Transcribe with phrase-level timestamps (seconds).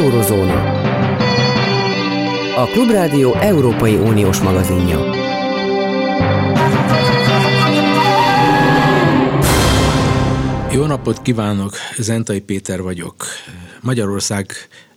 [0.00, 0.72] Eurozóna.
[2.56, 4.98] A Klubrádió Európai Uniós magazinja.
[10.72, 13.24] Jó napot kívánok, Zentai Péter vagyok.
[13.80, 14.52] Magyarország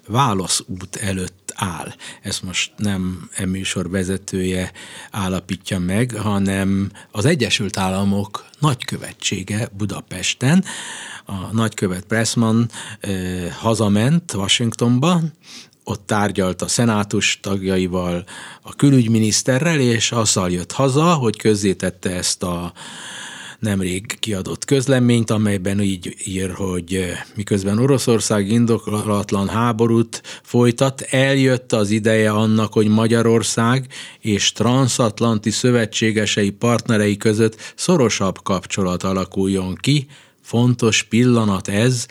[0.07, 1.93] válaszút előtt áll.
[2.21, 4.71] Ezt most nem e műsor vezetője
[5.11, 10.63] állapítja meg, hanem az Egyesült Államok nagykövetsége Budapesten.
[11.25, 15.21] A nagykövet Pressman eh, hazament Washingtonba,
[15.83, 18.23] ott tárgyalt a szenátus tagjaival,
[18.61, 22.73] a külügyminiszterrel, és azzal jött haza, hogy közzétette ezt a
[23.63, 31.89] nemrég kiadott közleményt, amelyben így ír, hogy eh, miközben Oroszország indokolatlan háborút folytat, eljött az
[31.89, 33.87] ideje annak, hogy Magyarország
[34.19, 40.07] és transatlanti szövetségesei partnerei között szorosabb kapcsolat alakuljon ki.
[40.41, 42.05] Fontos pillanat ez,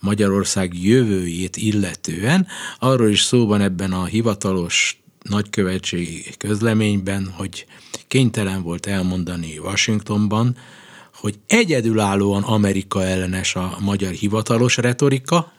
[0.00, 2.46] Magyarország jövőjét illetően.
[2.78, 7.66] Arról is szóban ebben a hivatalos nagykövetségi közleményben, hogy
[8.08, 10.56] kénytelen volt elmondani Washingtonban,
[11.14, 15.52] hogy egyedülállóan Amerika ellenes a magyar hivatalos retorika,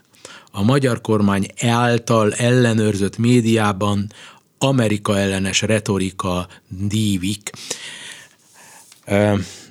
[0.51, 4.11] a magyar kormány által ellenőrzött médiában
[4.57, 7.49] Amerika ellenes retorika dívik.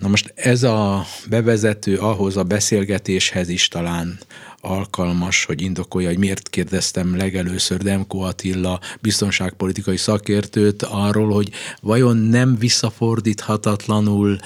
[0.00, 4.18] Na most ez a bevezető ahhoz a beszélgetéshez is talán
[4.60, 11.48] alkalmas, hogy indokolja, hogy miért kérdeztem legelőször Demko Attila biztonságpolitikai szakértőt arról, hogy
[11.82, 14.36] vajon nem visszafordíthatatlanul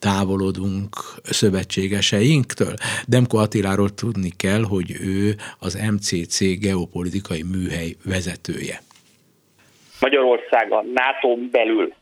[0.00, 0.88] távolodunk
[1.22, 2.74] szövetségeseinktől.
[3.08, 8.76] Demko Attiláról tudni kell, hogy ő az MCC geopolitikai műhely vezetője.
[10.00, 11.92] Magyarország a nato belül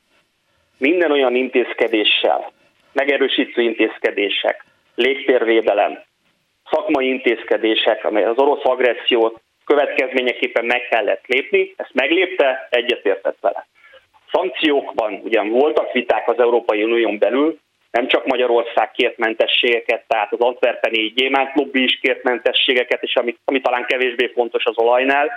[0.78, 2.52] minden olyan intézkedéssel,
[2.92, 5.92] megerősítő intézkedések, légtérvédelem,
[6.72, 13.66] szakmai intézkedések, amely az orosz agressziót következményeképpen meg kellett lépni, ezt meglépte, egyetértett vele.
[14.32, 17.58] Szankciókban ugyan voltak viták az Európai Unión belül,
[17.90, 23.36] nem csak Magyarország kért mentességeket, tehát az Antwerpeni Gyémánt lobby is kért mentességeket, és ami,
[23.44, 25.30] ami talán kevésbé fontos az olajnál,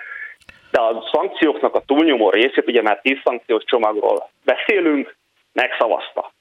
[0.71, 5.15] de a szankcióknak a túlnyomó részét, ugye már 10 szankciós csomagról beszélünk,
[5.53, 6.31] megszavazta.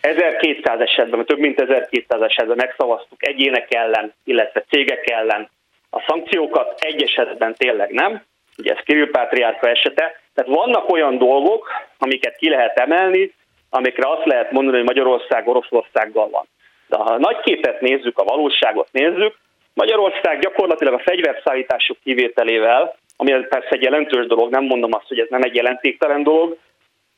[0.00, 5.50] 1200 esetben, több mint 1200 esetben megszavaztuk egyének ellen, illetve cégek ellen.
[5.90, 8.22] A szankciókat, egy esetben tényleg nem,
[8.58, 13.32] ugye ez Kirill Pátriárka esete, tehát vannak olyan dolgok, amiket ki lehet emelni,
[13.70, 16.46] amikre azt lehet mondani, hogy Magyarország Oroszországgal van.
[16.86, 19.34] De ha a nagy képet nézzük, a valóságot nézzük,
[19.74, 25.26] Magyarország gyakorlatilag a fegyverszállítások kivételével, ami persze egy jelentős dolog, nem mondom azt, hogy ez
[25.30, 26.56] nem egy jelentéktelen dolog,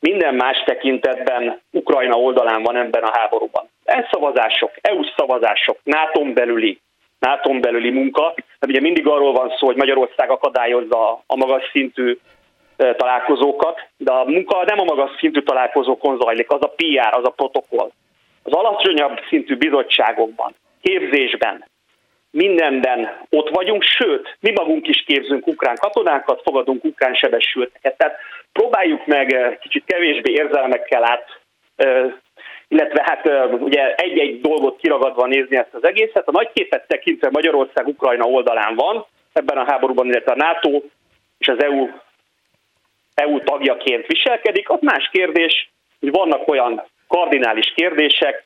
[0.01, 3.69] minden más tekintetben Ukrajna oldalán van ebben a háborúban.
[3.85, 6.81] Elszavazások, EU szavazások, nato belüli,
[7.19, 8.23] nato belüli munka,
[8.59, 12.19] mert ugye mindig arról van szó, hogy Magyarország akadályozza a magas szintű
[12.77, 17.31] találkozókat, de a munka nem a magas szintű találkozókon zajlik, az a PR, az a
[17.31, 17.91] protokoll.
[18.43, 21.65] Az alacsonyabb szintű bizottságokban, képzésben,
[22.31, 27.97] mindenben ott vagyunk, sőt, mi magunk is képzünk ukrán katonákat, fogadunk ukrán sebesülteket.
[27.97, 28.17] Tehát
[28.53, 31.41] próbáljuk meg kicsit kevésbé érzelmekkel át,
[32.69, 36.29] illetve hát ugye egy-egy dolgot kiragadva nézni ezt az egészet.
[36.29, 40.83] A nagy képet tekintve Magyarország Ukrajna oldalán van, ebben a háborúban, illetve a NATO
[41.39, 41.89] és az EU
[43.15, 45.71] EU tagjaként viselkedik, az más kérdés,
[46.01, 48.45] hogy vannak olyan kardinális kérdések,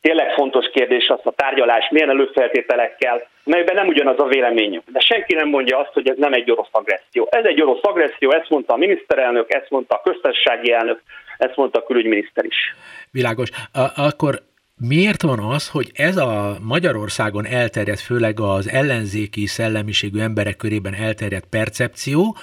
[0.00, 4.84] tényleg fontos kérdés az a tárgyalás, milyen előfeltételekkel, melyben nem ugyanaz a véleményünk.
[4.92, 7.28] De senki nem mondja azt, hogy ez nem egy orosz agresszió.
[7.30, 11.02] Ez egy orosz agresszió, ezt mondta a miniszterelnök, ezt mondta a köztársasági elnök,
[11.38, 12.74] ezt mondta a külügyminiszter is.
[13.10, 13.48] Világos.
[13.96, 14.46] Akkor
[14.80, 21.46] Miért van az, hogy ez a Magyarországon elterjedt, főleg az ellenzéki szellemiségű emberek körében elterjedt
[21.50, 22.36] percepció,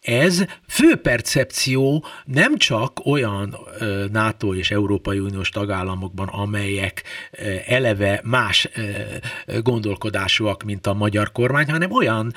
[0.00, 3.56] ez főpercepció nem csak olyan
[4.12, 7.02] NATO és Európai Uniós tagállamokban, amelyek
[7.66, 8.68] eleve más
[9.62, 12.34] gondolkodásúak, mint a magyar kormány, hanem olyan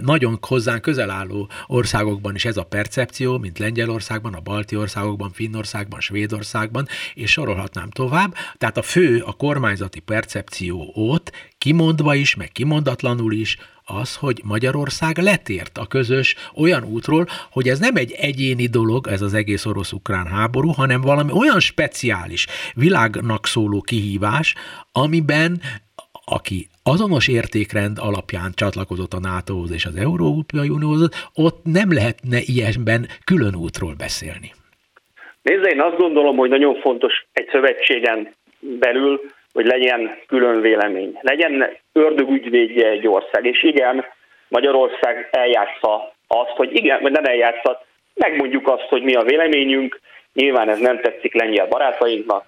[0.00, 6.00] nagyon hozzánk közel álló országokban is ez a percepció, mint Lengyelországban, a balti országokban, Finnországban,
[6.00, 8.34] Svédországban, és sorolhatnám tovább.
[8.58, 13.56] Tehát a fő, a kormányzati percepció ott kimondva is, meg kimondatlanul is
[14.00, 19.22] az, hogy Magyarország letért a közös olyan útról, hogy ez nem egy egyéni dolog, ez
[19.22, 24.54] az egész orosz-ukrán háború, hanem valami olyan speciális világnak szóló kihívás,
[24.92, 25.60] amiben
[26.24, 33.06] aki azonos értékrend alapján csatlakozott a NATO-hoz és az Európai Unióhoz, ott nem lehetne ilyenben
[33.24, 34.50] külön útról beszélni.
[35.42, 39.20] Nézd, én azt gondolom, hogy nagyon fontos egy szövetségen belül
[39.52, 43.44] hogy legyen külön vélemény, legyen ördögügyvédje egy ország.
[43.44, 44.04] És igen,
[44.48, 47.82] Magyarország eljátsza azt, hogy igen, vagy nem eljátsza,
[48.14, 50.00] megmondjuk azt, hogy mi a véleményünk,
[50.32, 52.44] nyilván ez nem tetszik lengyel barátainknak,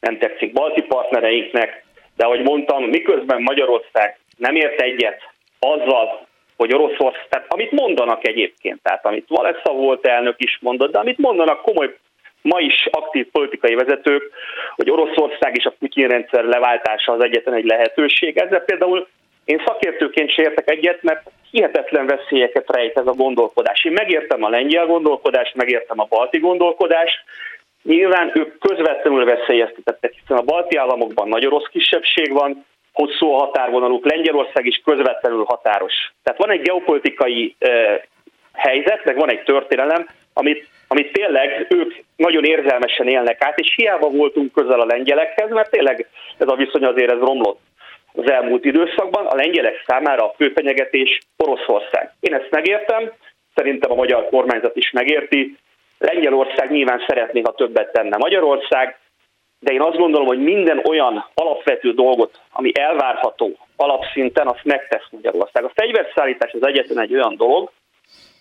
[0.00, 1.84] nem tetszik balti partnereinknek,
[2.16, 5.22] de ahogy mondtam, miközben Magyarország nem ért egyet
[5.58, 6.26] azzal,
[6.56, 11.18] hogy Oroszország, tehát amit mondanak egyébként, tehát amit Valesza volt elnök is mondott, de amit
[11.18, 11.96] mondanak komoly
[12.42, 14.30] ma is aktív politikai vezetők,
[14.76, 18.36] hogy Oroszország és a Putyin rendszer leváltása az egyetlen egy lehetőség.
[18.36, 19.08] Ezzel például
[19.44, 23.84] én szakértőként sértek egyet, mert hihetetlen veszélyeket rejt ez a gondolkodás.
[23.84, 27.24] Én megértem a lengyel gondolkodást, megértem a balti gondolkodást,
[27.82, 34.10] Nyilván ők közvetlenül veszélyeztetettek, hiszen a balti államokban nagy orosz kisebbség van, hosszú a határvonaluk,
[34.10, 36.12] Lengyelország is közvetlenül határos.
[36.22, 38.00] Tehát van egy geopolitikai eh,
[38.52, 44.08] helyzet, meg van egy történelem, amit, amit tényleg ők nagyon érzelmesen élnek át, és hiába
[44.08, 46.06] voltunk közel a lengyelekhez, mert tényleg
[46.38, 47.60] ez a viszony azért ez romlott
[48.14, 49.26] az elmúlt időszakban.
[49.26, 52.14] A lengyelek számára a főfenyegetés Oroszország.
[52.20, 53.12] Én ezt megértem,
[53.54, 55.56] szerintem a magyar kormányzat is megérti.
[55.98, 58.98] Lengyelország nyilván szeretné, ha többet tenne Magyarország,
[59.60, 65.64] de én azt gondolom, hogy minden olyan alapvető dolgot, ami elvárható alapszinten, azt megtesz Magyarország.
[65.64, 67.70] A fegyverszállítás az egyetlen egy olyan dolog,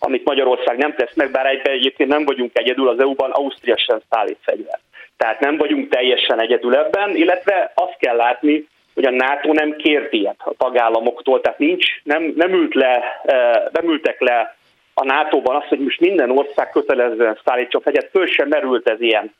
[0.04, 4.00] amit Magyarország nem tesz meg, bár egyben egyébként nem vagyunk egyedül az EU-ban, Ausztria sem
[4.10, 4.80] szállít fegyver.
[5.18, 10.14] Tehát nem vagyunk teljesen egyedül ebben, illetve azt kell látni, hogy a NATO nem kért
[10.14, 14.56] ilyet a tagállamoktól, tehát nincs, nem, nem, ült le, eh, nem ültek le
[14.94, 19.34] a NATO-ban azt, hogy most minden ország kötelezően szállítsa fegyet, föl sem merült ez ilyen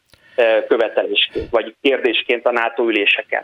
[0.68, 3.44] követelésként, vagy kérdésként a NATO üléseken.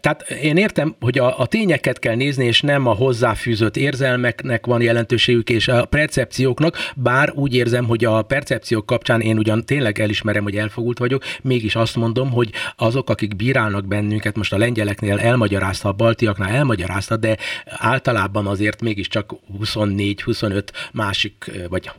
[0.00, 4.82] Tehát én értem, hogy a, a tényeket kell nézni, és nem a hozzáfűzött érzelmeknek van
[4.82, 10.42] jelentőségük, és a percepcióknak, bár úgy érzem, hogy a percepciók kapcsán én ugyan tényleg elismerem,
[10.42, 15.88] hogy elfogult vagyok, mégis azt mondom, hogy azok, akik bírálnak bennünket, most a lengyeleknél elmagyarázta,
[15.88, 17.36] a baltiaknál elmagyarázta, de
[17.66, 19.30] általában azért mégiscsak
[19.62, 20.62] 24-25
[20.92, 21.90] másik, vagy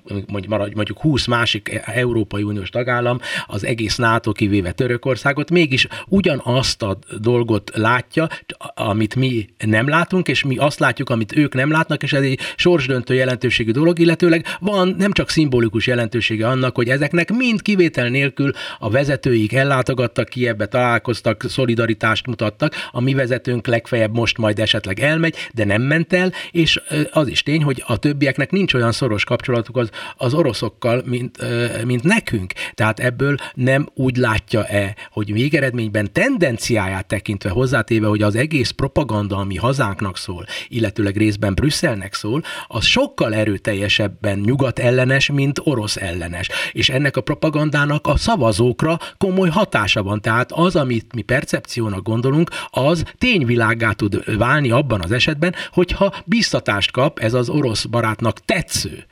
[0.49, 7.71] mondjuk 20 másik Európai Uniós tagállam az egész NATO kivéve Törökországot, mégis ugyanazt a dolgot
[7.75, 8.27] látja,
[8.75, 12.39] amit mi nem látunk, és mi azt látjuk, amit ők nem látnak, és ez egy
[12.55, 18.51] sorsdöntő jelentőségű dolog, illetőleg van nem csak szimbolikus jelentősége annak, hogy ezeknek mind kivétel nélkül
[18.79, 24.99] a vezetőik ellátogattak ki, ebbe találkoztak, szolidaritást mutattak, a mi vezetőnk legfeljebb most majd esetleg
[24.99, 29.23] elmegy, de nem ment el, és az is tény, hogy a többieknek nincs olyan szoros
[29.23, 31.37] kapcsolatuk az, az oroszokkal, mint,
[31.85, 32.53] mint nekünk.
[32.73, 39.55] Tehát ebből nem úgy látja-e, hogy végeredményben tendenciáját tekintve hozzátéve, hogy az egész propaganda, ami
[39.55, 46.49] hazánknak szól, illetőleg részben Brüsszelnek szól, az sokkal erőteljesebben nyugat ellenes, mint orosz ellenes.
[46.71, 50.21] És ennek a propagandának a szavazókra komoly hatása van.
[50.21, 56.91] Tehát az, amit mi percepciónak gondolunk, az tényvilágá tud válni abban az esetben, hogyha biztatást
[56.91, 59.05] kap ez az orosz barátnak tetsző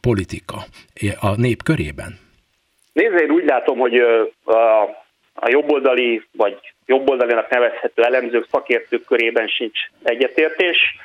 [0.00, 0.66] politika
[1.20, 2.18] a nép körében.
[2.98, 3.98] Nézd, én úgy látom, hogy
[4.44, 4.82] a,
[5.34, 10.96] a jobboldali, vagy jobboldalinak nevezhető elemzők, szakértők körében sincs egyetértés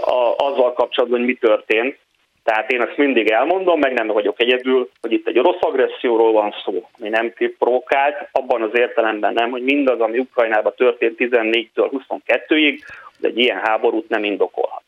[0.00, 1.98] a, azzal kapcsolatban, hogy mi történt.
[2.44, 6.54] Tehát én ezt mindig elmondom, meg nem vagyok egyedül, hogy itt egy orosz agresszióról van
[6.64, 12.80] szó, ami nem provokált, abban az értelemben nem, hogy mindaz, ami Ukrajnában történt 14-től 22-ig,
[13.20, 14.82] egy ilyen háborút nem indokolhat.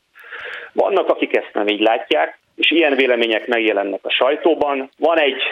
[0.72, 4.90] Vannak, akik ezt nem így látják, és ilyen vélemények megjelennek a sajtóban.
[4.98, 5.42] Van egy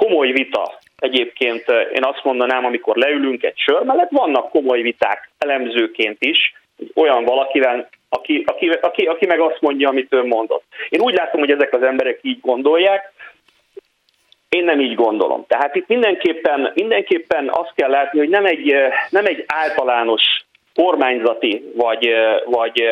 [0.00, 0.78] komoly vita.
[0.98, 6.54] Egyébként eh, én azt mondanám, amikor leülünk egy sör mellett, vannak komoly viták elemzőként is,
[6.94, 10.64] olyan valakivel, aki, aki, aki, aki meg azt mondja, amit ő mondott.
[10.88, 13.12] Én úgy látom, hogy ezek az emberek így gondolják,
[14.48, 15.44] én nem így gondolom.
[15.48, 20.22] Tehát itt mindenképpen, mindenképpen azt kell látni, hogy nem egy, eh, nem egy általános
[20.74, 22.82] kormányzati vagy, eh, vagy,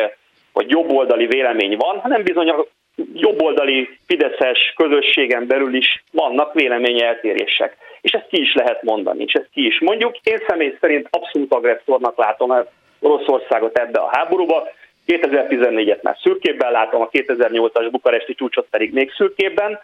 [0.53, 2.65] vagy jobboldali vélemény van, hanem bizony a
[3.13, 7.77] jobboldali fideszes közösségen belül is vannak véleményeltérések.
[8.01, 10.17] És ezt ki is lehet mondani, és ezt ki is mondjuk.
[10.23, 12.53] Én személy szerint abszolút agresszornak látom
[12.99, 14.67] Oroszországot ebbe a háborúba.
[15.07, 19.79] 2014-et már szürkében látom, a 2008-as bukaresti csúcsot pedig még szürkében.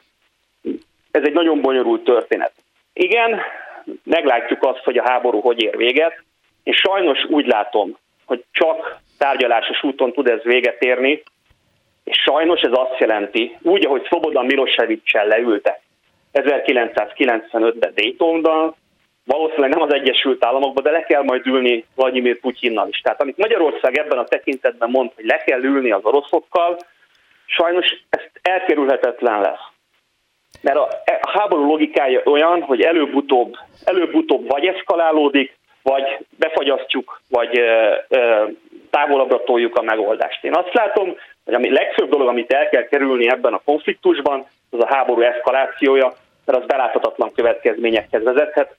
[1.12, 2.52] Ez egy nagyon bonyolult történet.
[2.94, 3.42] Igen,
[4.04, 6.24] meglátjuk azt, hogy a háború hogy ér véget,
[6.64, 11.24] és sajnos úgy látom, hogy csak tárgyalásos úton tud ez véget érni,
[12.06, 15.82] és sajnos ez azt jelenti, úgy, ahogy Szobodan Milosevic-sel leültek
[16.34, 18.76] 1995-ben Daytonban,
[19.26, 23.00] valószínűleg nem az Egyesült Államokban, de le kell majd ülni Vladimir Putyinnal is.
[23.00, 26.78] Tehát amit Magyarország ebben a tekintetben mond, hogy le kell ülni az oroszokkal,
[27.46, 29.74] sajnos ez elkerülhetetlen lesz.
[30.62, 30.88] Mert a,
[31.32, 37.60] háború logikája olyan, hogy előbb-utóbb, előbb-utóbb vagy eszkalálódik, vagy befagyasztjuk, vagy
[38.90, 40.44] távolabbra toljuk a megoldást.
[40.44, 44.80] Én azt látom, hogy a legfőbb dolog, amit el kell kerülni ebben a konfliktusban, az
[44.80, 46.14] a háború eszkalációja,
[46.46, 48.76] mert az beláthatatlan következményekhez vezethet,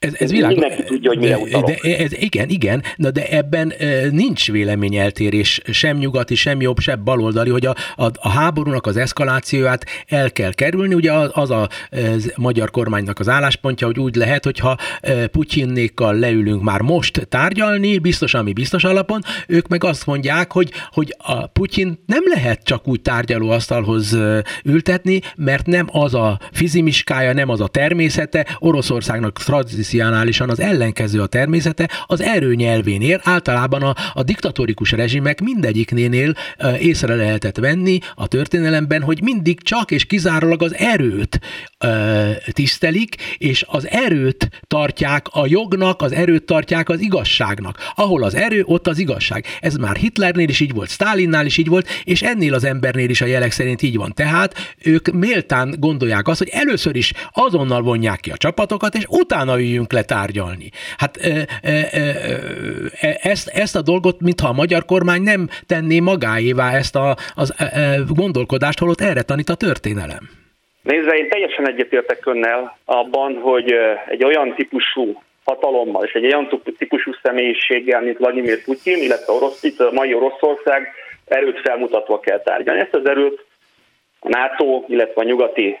[0.00, 0.58] ez, ez világos.
[0.58, 1.70] Mindenki tudja, hogy mire utalok.
[1.70, 3.72] De ez, igen, igen, de, de ebben
[4.10, 9.84] nincs véleményeltérés sem nyugati, sem jobb, sem baloldali, hogy a, a, a háborúnak az eszkalációját
[10.06, 10.94] el kell kerülni.
[10.94, 14.76] Ugye az, a az magyar kormánynak az álláspontja, hogy úgy lehet, hogyha
[15.30, 21.14] Putyinnékkal leülünk már most tárgyalni, biztos, ami biztos alapon, ők meg azt mondják, hogy, hogy
[21.18, 24.16] a Putyin nem lehet csak úgy tárgyalóasztalhoz
[24.64, 29.38] ültetni, mert nem az a fizimiskája, nem az a természete, Oroszországnak
[29.90, 36.34] tradicionálisan az ellenkező a természete, az erő nyelvén ér, általában a, a diktatórikus rezsimek mindegyiknél
[36.78, 41.40] észre lehetett venni a történelemben, hogy mindig csak és kizárólag az erőt
[42.50, 47.78] tisztelik, és az erőt tartják a jognak, az erőt tartják az igazságnak.
[47.94, 49.44] Ahol az erő, ott az igazság.
[49.60, 53.20] Ez már Hitlernél is így volt, Stalinnál is így volt, és ennél az embernél is
[53.20, 54.12] a jelek szerint így van.
[54.14, 59.58] Tehát ők méltán gondolják azt, hogy először is azonnal vonják ki a csapatokat, és utána
[59.60, 60.70] üljünk le tárgyalni.
[60.96, 61.70] Hát e, e,
[63.00, 67.54] e, ezt, ezt a dolgot, mintha a magyar kormány nem tenné magáévá ezt a, az
[67.58, 70.28] e, gondolkodást, holott erre tanít a történelem.
[70.82, 73.74] Nézze, én teljesen egyetértek önnel abban, hogy
[74.08, 79.80] egy olyan típusú hatalommal és egy olyan típusú személyiséggel, mint Vladimir Putyin, illetve Orosz, itt
[79.80, 80.92] a mai Oroszország
[81.26, 82.80] erőt felmutatva kell tárgyalni.
[82.80, 83.44] Ezt az erőt
[84.20, 85.80] a NATO, illetve a nyugati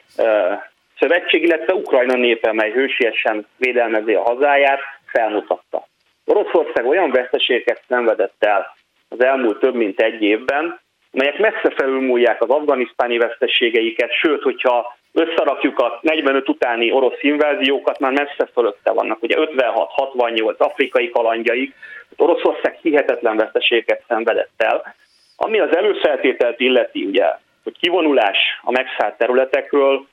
[1.00, 5.86] szövetség, illetve Ukrajna népe, mely hősiesen védelmezi a hazáját, felmutatta.
[6.24, 8.74] Oroszország olyan veszteségeket szenvedett el
[9.08, 10.80] az elmúlt több mint egy évben,
[11.10, 18.12] melyek messze felülmúlják az afganisztáni veszteségeiket, sőt, hogyha összerakjuk a 45 utáni orosz inváziókat, már
[18.12, 21.74] messze fölötte vannak, ugye 56-68 afrikai kalandjaik,
[22.16, 24.94] Oroszország hihetetlen veszteségeket szenvedett el.
[25.36, 27.24] Ami az előfeltételt illeti, ugye,
[27.62, 30.06] hogy kivonulás a megszállt területekről,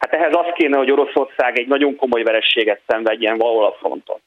[0.00, 4.20] Hát ehhez az kéne, hogy Oroszország egy nagyon komoly verességet szenvedjen valahol a fronton.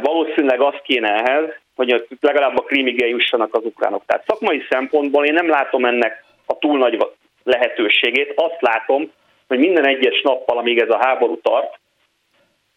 [0.00, 4.02] Valószínűleg az kéne ehhez, hogy legalább a krímig jussanak az ukránok.
[4.06, 7.06] Tehát szakmai szempontból én nem látom ennek a túl nagy
[7.42, 8.32] lehetőségét.
[8.36, 9.12] Azt látom,
[9.48, 11.78] hogy minden egyes nappal, amíg ez a háború tart,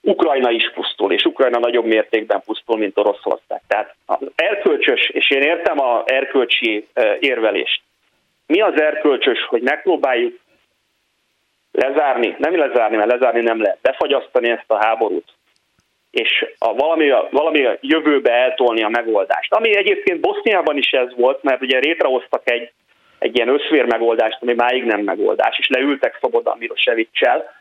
[0.01, 3.61] Ukrajna is pusztul, és Ukrajna nagyobb mértékben pusztul, mint Oroszország.
[3.67, 6.87] Tehát az erkölcsös, és én értem az erkölcsi
[7.19, 7.81] érvelést.
[8.45, 10.39] Mi az erkölcsös, hogy megpróbáljuk
[11.77, 15.33] lezárni, nem lezárni, mert lezárni nem lehet, befagyasztani ezt a háborút,
[16.11, 19.53] és a valami, valami jövőbe eltolni a megoldást.
[19.53, 22.71] Ami egyébként Boszniában is ez volt, mert ugye rétrehoztak egy,
[23.19, 27.55] egy ilyen összvér megoldást, ami máig nem megoldás, és leültek Szobodan Milosevic-sel,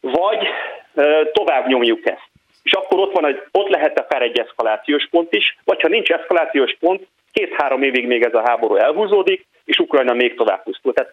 [0.00, 0.46] vagy
[0.94, 2.28] e, tovább nyomjuk ezt.
[2.62, 6.76] És akkor ott, van, ott lehet akár egy eszkalációs pont is, vagy ha nincs eszkalációs
[6.80, 10.92] pont, két-három évig még ez a háború elhúzódik, és Ukrajna még tovább pusztul.
[10.92, 11.12] Tehát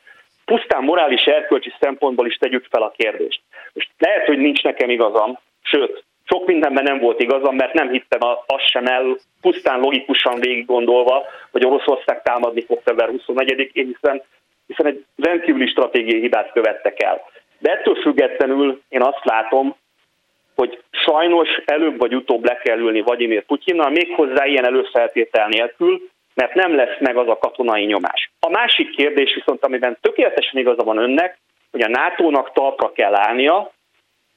[0.52, 3.42] pusztán morális erkölcsi szempontból is tegyük fel a kérdést.
[3.74, 8.20] Most lehet, hogy nincs nekem igazam, sőt, sok mindenben nem volt igazam, mert nem hittem
[8.46, 14.22] azt sem el, pusztán logikusan végig gondolva, hogy Oroszország támadni fog február 24-én, hiszen,
[14.68, 17.22] hiszen egy rendkívüli stratégiai hibát követtek el.
[17.60, 19.76] De ettől függetlenül én azt látom,
[20.56, 26.10] hogy sajnos előbb vagy utóbb le kell ülni Vladimir Putyinnal, méghozzá ilyen előfeltétel nélkül,
[26.42, 28.32] mert nem lesz meg az a katonai nyomás.
[28.40, 31.38] A másik kérdés viszont, amiben tökéletesen igaza van önnek,
[31.72, 33.72] hogy a NATO-nak talpra kell állnia,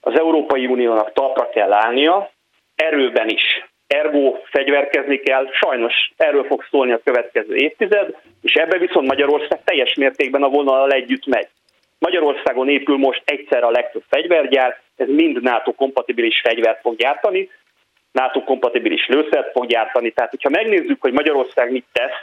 [0.01, 2.31] az Európai Uniónak talpra kell állnia,
[2.75, 3.43] erőben is.
[3.87, 9.95] Ergo fegyverkezni kell, sajnos erről fog szólni a következő évtized, és ebbe viszont Magyarország teljes
[9.95, 11.49] mértékben a vonalal együtt megy.
[11.99, 17.51] Magyarországon épül most egyszer a legtöbb fegyvergyár, ez mind NATO-kompatibilis fegyvert fog gyártani,
[18.15, 20.11] NATO-kompatibilis lőszert fog gyártani.
[20.11, 22.19] Tehát, hogyha megnézzük, hogy Magyarország mit tesz,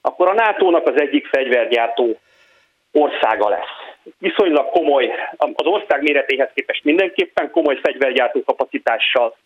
[0.00, 2.18] akkor a NATO-nak az egyik fegyvergyártó
[2.92, 3.74] országa lesz.
[4.18, 9.36] Viszonylag komoly, az ország méretéhez képest mindenképpen komoly fegyvergyártó kapacitással,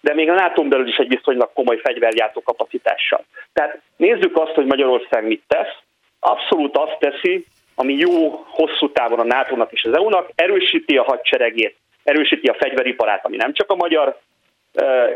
[0.00, 3.24] de még a nato belül is egy viszonylag komoly fegyvergyártó kapacitással.
[3.52, 5.76] Tehát nézzük azt, hogy Magyarország mit tesz.
[6.20, 11.76] Abszolút azt teszi, ami jó hosszú távon a NATO-nak és az EU-nak, erősíti a hadseregét,
[12.04, 14.18] erősíti a fegyveriparát, ami nem csak a magyar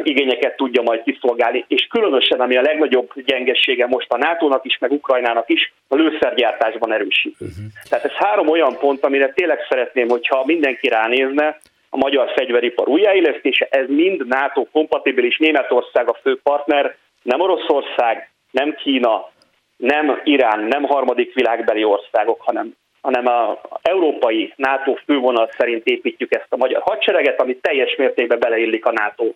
[0.03, 4.93] igényeket tudja majd kiszolgálni, és különösen, ami a legnagyobb gyengessége most a NATO-nak is, meg
[4.93, 7.37] Ukrajnának is, a lőszergyártásban erősít.
[7.41, 7.57] Uh-huh.
[7.89, 11.59] Tehát ez három olyan pont, amire tényleg szeretném, hogyha mindenki ránézne,
[11.91, 18.75] a magyar fegyveripar újjáélesztése, ez mind NATO kompatibilis, Németország a fő partner, nem Oroszország, nem
[18.75, 19.31] Kína,
[19.77, 26.47] nem Irán, nem harmadik világbeli országok, hanem hanem a európai NATO fővonal szerint építjük ezt
[26.49, 29.33] a magyar hadsereget, ami teljes mértékben beleillik a NATO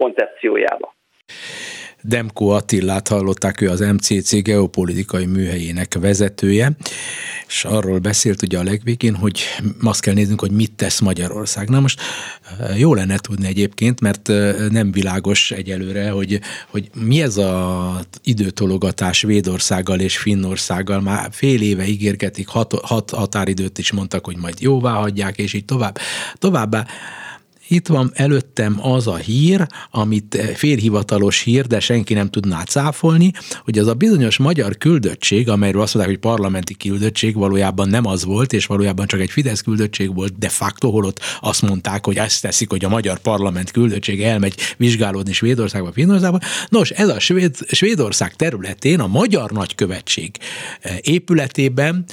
[0.00, 0.94] koncepciójába.
[2.08, 6.70] Demko Attillát hallották, ő az MCC geopolitikai műhelyének vezetője,
[7.46, 9.42] és arról beszélt ugye a legvégén, hogy
[9.82, 11.68] azt kell néznünk, hogy mit tesz Magyarország.
[11.68, 12.00] Na most
[12.76, 14.28] jó lenne tudni egyébként, mert
[14.70, 21.00] nem világos egyelőre, hogy, hogy mi ez a időtologatás Védországgal és Finnországgal.
[21.00, 25.64] Már fél éve ígérgetik, hat, hat határidőt is mondtak, hogy majd jóvá hagyják, és így
[25.64, 25.98] tovább.
[26.38, 26.86] Továbbá
[27.68, 33.32] itt van előttem az a hír, amit eh, félhivatalos hír, de senki nem tudná cáfolni,
[33.64, 38.24] hogy az a bizonyos magyar küldöttség, amelyről azt mondták, hogy parlamenti küldöttség, valójában nem az
[38.24, 42.42] volt, és valójában csak egy Fidesz küldöttség volt de facto, holott azt mondták, hogy ezt
[42.42, 46.38] teszik, hogy a magyar parlament küldöttség elmegy vizsgálódni Svédországba, Finnországba.
[46.68, 50.36] Nos, ez a Svéd, Svédország területén a magyar nagykövetség
[50.80, 52.04] eh, épületében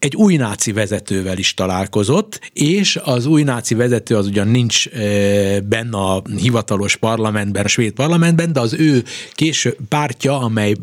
[0.00, 5.60] egy új náci vezetővel is találkozott, és az új náci vezető az ugyan nincs e,
[5.60, 10.74] benne a hivatalos parlamentben, a svéd parlamentben, de az ő késő pártja, amely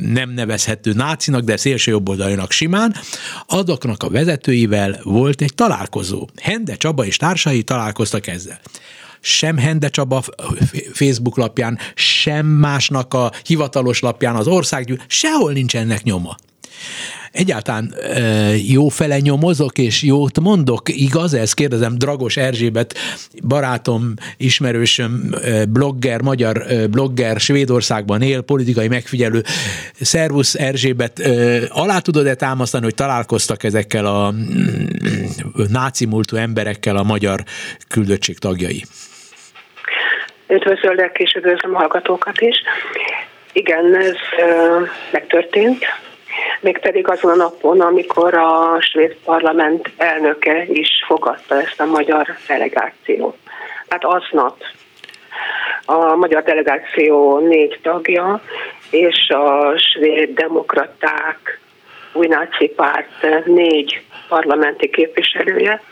[0.00, 2.94] nem nevezhető nácinak, de szélső jobboldalinak simán,
[3.46, 6.28] azoknak a vezetőivel volt egy találkozó.
[6.40, 8.60] Hende Csaba és társai találkoztak ezzel
[9.26, 10.22] sem Hende Csaba
[10.92, 16.36] Facebook lapján, sem másnak a hivatalos lapján, az országgyűl, sehol nincs ennek nyoma
[17.34, 17.94] egyáltalán
[18.68, 21.52] jó fele nyomozok, és jót mondok, igaz ez?
[21.52, 22.94] Kérdezem Dragos Erzsébet,
[23.48, 25.34] barátom, ismerősöm,
[25.68, 29.42] blogger, magyar blogger, Svédországban él, politikai megfigyelő.
[30.00, 31.20] Szervusz Erzsébet,
[31.68, 34.38] alá tudod-e támasztani, hogy találkoztak ezekkel a mm,
[35.70, 37.40] náci múltú emberekkel a magyar
[37.88, 38.84] küldöttség tagjai?
[40.48, 42.56] Üdvözöllek, és üdvözlöm a hallgatókat is.
[43.52, 44.16] Igen, ez
[45.12, 45.84] megtörtént
[46.60, 53.36] mégpedig azon a napon, amikor a svéd parlament elnöke is fogadta ezt a magyar delegációt.
[53.88, 54.56] Tehát aznap
[55.84, 58.40] a magyar delegáció négy tagja,
[58.90, 61.60] és a svéd demokraták,
[62.12, 65.82] új náci párt négy parlamenti képviselője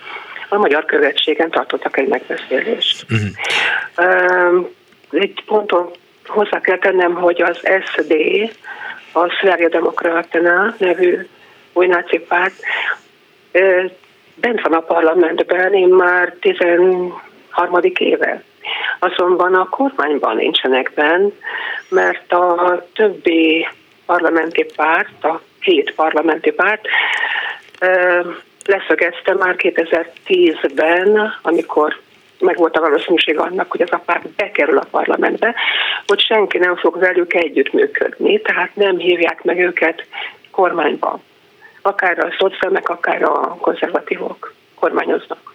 [0.48, 3.06] a magyar követségen tartottak egy megbeszélést.
[3.10, 4.66] Uh-huh.
[5.10, 5.90] Egy ponton
[6.26, 8.14] hozzá kell tennem, hogy az SD
[9.12, 11.26] a Szlária Demokratena nevű
[11.72, 12.54] új náci párt
[14.34, 17.20] bent van a parlamentben, én már 13.
[17.98, 18.42] éve.
[18.98, 21.34] Azonban a kormányban nincsenek bent,
[21.88, 23.68] mert a többi
[24.06, 26.86] parlamenti párt, a hét parlamenti párt
[28.64, 32.00] leszögezte már 2010-ben, amikor
[32.42, 35.54] meg volt a valószínűség annak, hogy az a párt bekerül a parlamentbe,
[36.06, 40.06] hogy senki nem fog velük együttműködni, tehát nem hívják meg őket
[40.50, 41.20] kormányba.
[41.82, 45.54] Akár a szociálmek, akár a konzervatívok kormányoznak.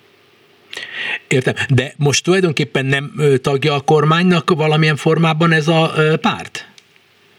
[1.28, 6.66] Értem, de most tulajdonképpen nem tagja a kormánynak valamilyen formában ez a párt?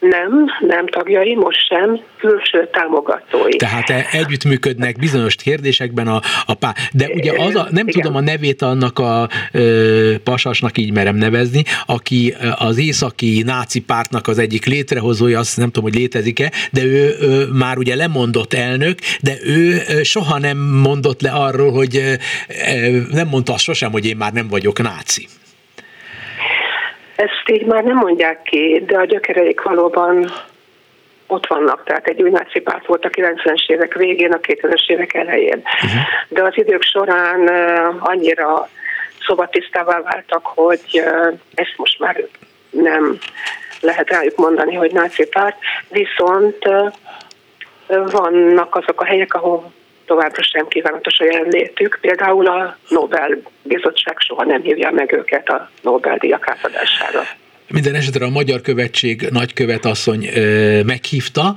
[0.00, 3.56] Nem, nem tagjai, most sem, külső támogatói.
[3.56, 6.74] Tehát e, együttműködnek bizonyos kérdésekben a, a pár.
[6.92, 8.00] De ugye az a, nem Igen.
[8.00, 14.26] tudom a nevét annak a ö, pasasnak így merem nevezni, aki az északi náci pártnak
[14.26, 18.98] az egyik létrehozója, azt nem tudom, hogy létezik-e, de ő ö, már ugye lemondott elnök,
[19.20, 24.06] de ő ö, soha nem mondott le arról, hogy ö, nem mondta azt sosem, hogy
[24.06, 25.28] én már nem vagyok náci.
[27.18, 30.30] Ezt így már nem mondják ki, de a gyökereik valóban
[31.26, 31.84] ott vannak.
[31.84, 35.62] Tehát egy új náci párt volt a 90-es évek végén, a 2000-es évek elején.
[35.64, 36.00] Uh-huh.
[36.28, 37.48] De az idők során
[37.98, 38.68] annyira
[39.26, 41.02] szobatisztává váltak, hogy
[41.54, 42.24] ezt most már
[42.70, 43.18] nem
[43.80, 45.56] lehet rájuk mondani, hogy náci párt,
[45.88, 46.58] viszont
[47.86, 49.72] vannak azok a helyek, ahol
[50.08, 51.98] továbbra sem kívánatos a jelenlétük.
[52.00, 57.22] Például a Nobel-bizottság soha nem hívja meg őket a Nobel-díjak átadására.
[57.68, 61.54] Minden esetre a Magyar Követség nagykövet asszony ö, meghívta,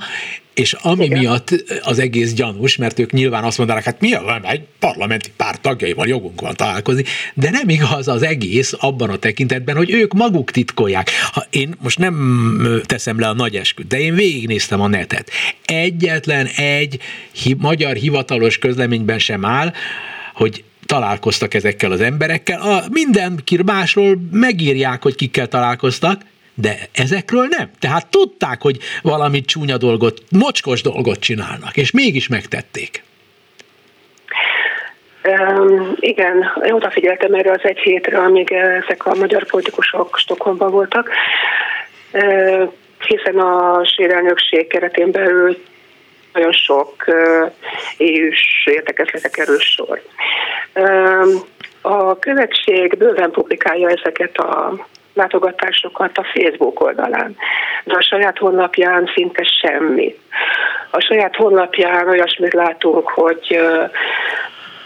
[0.54, 1.20] és ami Igen.
[1.20, 5.62] miatt az egész gyanús, mert ők nyilván azt mondanak, hát mi a, egy parlamenti párt
[5.62, 10.52] tagjaival jogunk van találkozni, de nem igaz az egész abban a tekintetben, hogy ők maguk
[10.52, 11.10] titkolják.
[11.32, 15.30] Ha én most nem teszem le a nagy esküt, de én végignéztem a netet.
[15.66, 17.00] Egyetlen egy
[17.32, 19.74] hi- magyar hivatalos közleményben sem áll,
[20.34, 22.62] hogy találkoztak ezekkel az emberekkel.
[22.62, 26.22] A mindenki másról megírják, hogy kikkel találkoztak,
[26.54, 27.70] de ezekről nem.
[27.80, 33.04] Tehát tudták, hogy valami csúnya dolgot, mocskos dolgot csinálnak, és mégis megtették.
[35.24, 41.10] Um, igen, én odafigyeltem erre az egy hétre, amíg ezek a magyar politikusok Stockholmban voltak,
[42.12, 42.72] uh,
[43.08, 45.58] hiszen a sérelnökség keretén belül
[46.34, 46.96] nagyon sok
[47.98, 50.02] EU-s értekezletre kerül sor.
[51.82, 54.74] A követség bőven publikálja ezeket a
[55.14, 57.36] látogatásokat a Facebook oldalán,
[57.84, 60.16] de a saját honlapján szinte semmi.
[60.92, 63.60] A saját honlapján olyasmit látunk, hogy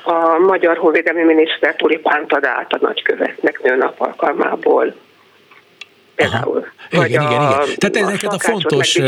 [0.04, 4.94] a magyar honvédelmi miniszter tulipánt ad át a nagykövetnek nőnap alkalmából
[6.16, 6.74] például.
[6.92, 7.06] Aha.
[7.06, 7.76] Igen, igen, igen.
[7.78, 9.00] Tehát ezeket a fontos,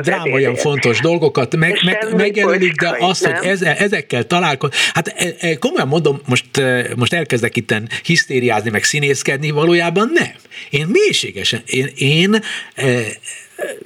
[0.00, 5.56] drámaian fontos dolgokat meg, meg, megjelölik, de az, hogy ezzel, ezekkel találkozni, hát e, e,
[5.56, 10.32] komolyan mondom, most, e, most elkezdek itten hisztériázni, meg színészkedni, valójában nem.
[10.70, 12.42] Én mélységesen, én, én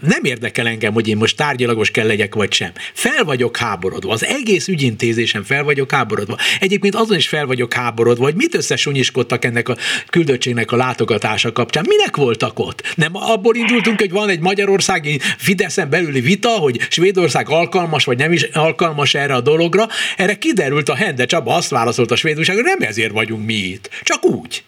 [0.00, 2.72] nem érdekel engem, hogy én most tárgyalagos kell legyek, vagy sem.
[2.92, 4.12] Fel vagyok háborodva.
[4.12, 6.36] Az egész ügyintézésen fel vagyok háborodva.
[6.60, 9.76] Egyébként azon is fel vagyok háborodva, hogy mit összesunyiskodtak ennek a
[10.10, 11.84] küldöttségnek a látogatása kapcsán.
[11.88, 12.94] Minek voltak ott?
[12.94, 18.32] Nem abból indultunk, hogy van egy magyarországi Fideszen belüli vita, hogy Svédország alkalmas, vagy nem
[18.32, 19.88] is alkalmas erre a dologra.
[20.16, 23.90] Erre kiderült a Hende Csaba, azt válaszolt a Svédország, hogy nem ezért vagyunk mi itt.
[24.02, 24.64] Csak úgy.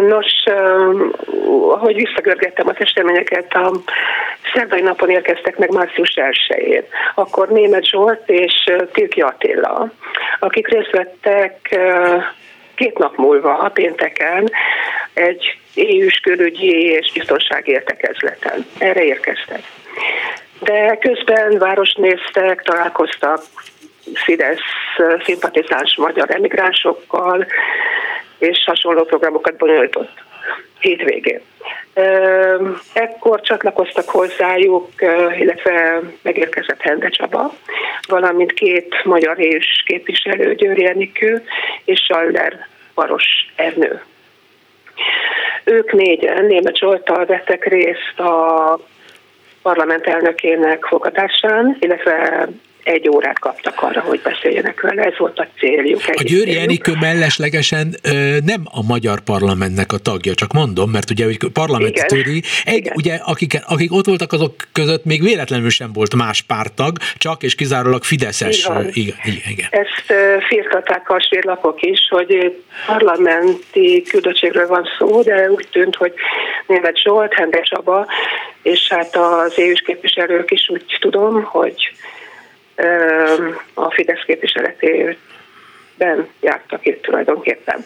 [0.00, 0.26] Nos,
[1.70, 3.72] ahogy visszagörgettem az eseményeket, a
[4.54, 6.84] szerdai napon érkeztek meg március 1-én.
[7.14, 8.52] Akkor Német Zsolt és
[8.92, 9.90] Tilki Attila,
[10.38, 11.78] akik részt vettek
[12.74, 14.50] két nap múlva, a pénteken,
[15.14, 18.66] egy EU-s külügyi és biztonsági értekezleten.
[18.78, 19.62] Erre érkeztek.
[20.60, 23.40] De közben városnéztek, találkoztak
[24.14, 24.58] Fidesz
[25.24, 27.46] szimpatizáns magyar emigránsokkal,
[28.38, 30.22] és hasonló programokat bonyolított
[30.80, 31.40] hétvégén.
[32.92, 34.88] Ekkor csatlakoztak hozzájuk,
[35.38, 37.54] illetve megérkezett Hende Csaba,
[38.08, 41.44] valamint két magyar és képviselő, Győri Enikő
[41.84, 44.02] és Saller Varos Ernő.
[45.64, 48.78] Ők négyen német Zsoltal vettek részt a
[49.62, 52.48] parlament elnökének fogadásán, illetve
[52.90, 56.00] egy órát kaptak arra, hogy beszéljenek vele, ez volt a céljuk.
[56.06, 61.24] A Győri Enikő melleslegesen ö, nem a magyar parlamentnek a tagja, csak mondom, mert ugye
[61.24, 62.92] hogy parlamenti tőri, egy, igen.
[62.96, 67.54] ugye akik, akik ott voltak azok között még véletlenül sem volt más pártag, csak és
[67.54, 68.68] kizárólag Fideszes.
[68.90, 68.90] Igen,
[69.24, 69.68] igen, igen.
[69.70, 70.12] Ezt
[70.48, 76.12] firtatták a svédlapok is, hogy parlamenti küldöttségről van szó, de úgy tűnt, hogy
[76.66, 78.06] német Zsolt, Hende Csaba,
[78.62, 81.92] és hát az eu képviselők is úgy tudom, hogy
[83.74, 85.16] a Fidesz képviseletében
[86.40, 87.84] jártak itt tulajdonképpen.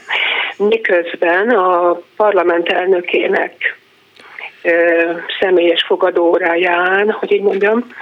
[0.56, 3.78] Miközben a parlament elnökének
[5.40, 7.94] személyes fogadóóráján, hogy így mondjam,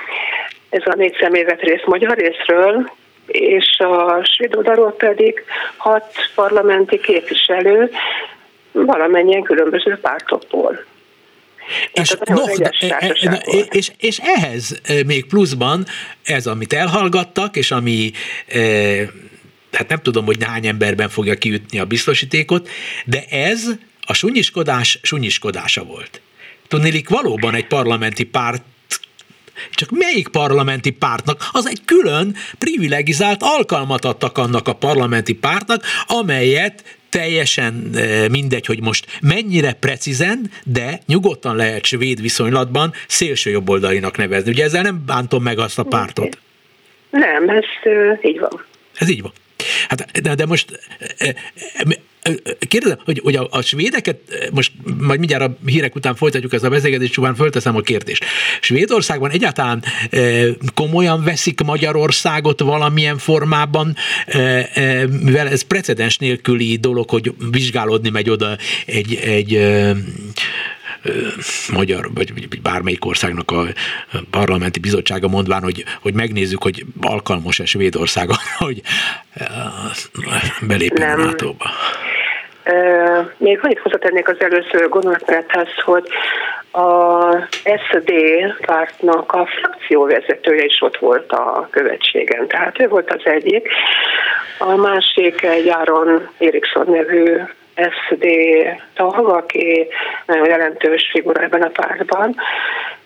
[0.70, 2.90] ez a négy személy vett részt magyar részről,
[3.26, 5.44] és a svéd oldalról pedig
[5.76, 7.90] hat parlamenti képviselő
[8.72, 10.84] valamennyien különböző pártokból.
[11.92, 15.86] És, no, de, e, e, e, és, és ehhez még pluszban
[16.22, 18.12] ez, amit elhallgattak, és ami
[19.72, 22.68] hát nem tudom, hogy hány emberben fogja kiütni a biztosítékot,
[23.04, 23.68] de ez
[24.00, 26.20] a sunyiskodás sunyiskodása volt.
[26.68, 28.62] Tudnélik, valóban egy parlamenti párt
[29.70, 31.48] csak melyik parlamenti pártnak?
[31.52, 38.80] Az egy külön privilegizált alkalmat adtak annak a parlamenti pártnak, amelyet teljesen eh, mindegy, hogy
[38.82, 44.50] most mennyire precízen, de nyugodtan lehet svéd viszonylatban szélső jobboldalinak nevezni.
[44.50, 46.38] Ugye ezzel nem bántom meg azt a pártot.
[47.10, 47.64] Nem, ez
[48.22, 48.64] így van.
[48.98, 49.32] Ez így van.
[49.88, 50.80] Hát, de, de most
[51.18, 51.28] eh,
[51.72, 51.90] eh,
[52.58, 54.18] Kérdezem, hogy, hogy a, a svédeket,
[54.52, 58.24] most majd mindjárt a hírek után folytatjuk ezt a beszélgetést, csupán fölteszem a kérdést.
[58.60, 64.38] Svédországban egyáltalán e, komolyan veszik Magyarországot valamilyen formában, e,
[64.74, 68.56] e, mivel ez precedens nélküli dolog, hogy vizsgálódni megy oda
[68.86, 69.96] egy, egy e,
[71.72, 73.66] magyar, vagy bármelyik országnak a
[74.30, 78.82] parlamenti bizottsága mondván, hogy, hogy megnézzük, hogy alkalmas-e Svédország arra, hogy
[80.60, 81.70] belépjen a NATO-ba.
[83.36, 86.08] Még annyit hozzátennék az előző gondolatmenethez, hogy
[86.72, 87.36] a
[87.90, 88.12] SD
[88.66, 92.46] pártnak a frakcióvezetője is ott volt a követségen.
[92.46, 93.68] Tehát ő volt az egyik.
[94.58, 97.40] A másik egy Áron Eriksson nevű
[97.74, 98.26] SD
[98.94, 99.86] tag, aki
[100.26, 102.36] nagyon jelentős figura ebben a pártban,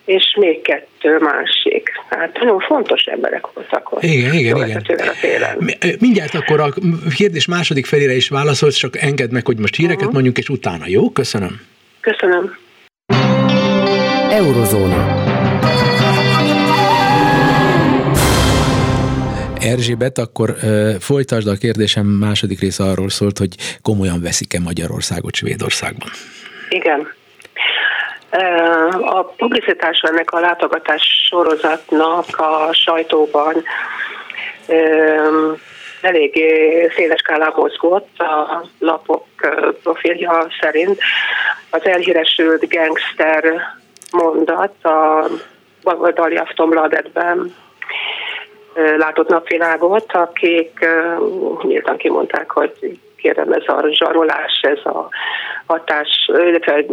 [0.06, 1.90] és még kettő másik.
[2.08, 4.02] Tehát nagyon fontos emberek voltak ott.
[4.02, 4.84] Igen, igen, igen.
[6.00, 6.68] Mindjárt akkor a
[7.16, 10.14] kérdés második felére is válaszolsz, csak engedd meg, hogy most híreket uh-huh.
[10.14, 10.84] mondjuk, és utána.
[10.86, 11.10] Jó?
[11.10, 11.60] Köszönöm.
[12.00, 12.56] Köszönöm.
[14.30, 15.24] Eurozóna.
[19.60, 26.08] Erzsébet, akkor uh, folytasd a kérdésem második része arról szólt, hogy komolyan veszik-e Magyarországot Svédországban?
[26.68, 27.14] Igen.
[29.00, 33.64] A publicitás ennek a látogatás sorozatnak a sajtóban
[36.00, 39.24] eléggé széles skálán mozgott a lapok
[39.82, 40.98] profilja szerint.
[41.70, 43.44] az elhíresült gangster
[44.10, 45.28] mondat a
[45.82, 47.54] baloldali Aftonbladetben
[48.96, 50.86] látott napvilágot, akik
[51.62, 55.08] nyíltan kimondták, hogy kérem, ez a zsarolás, ez a
[55.66, 56.84] hatás, illetve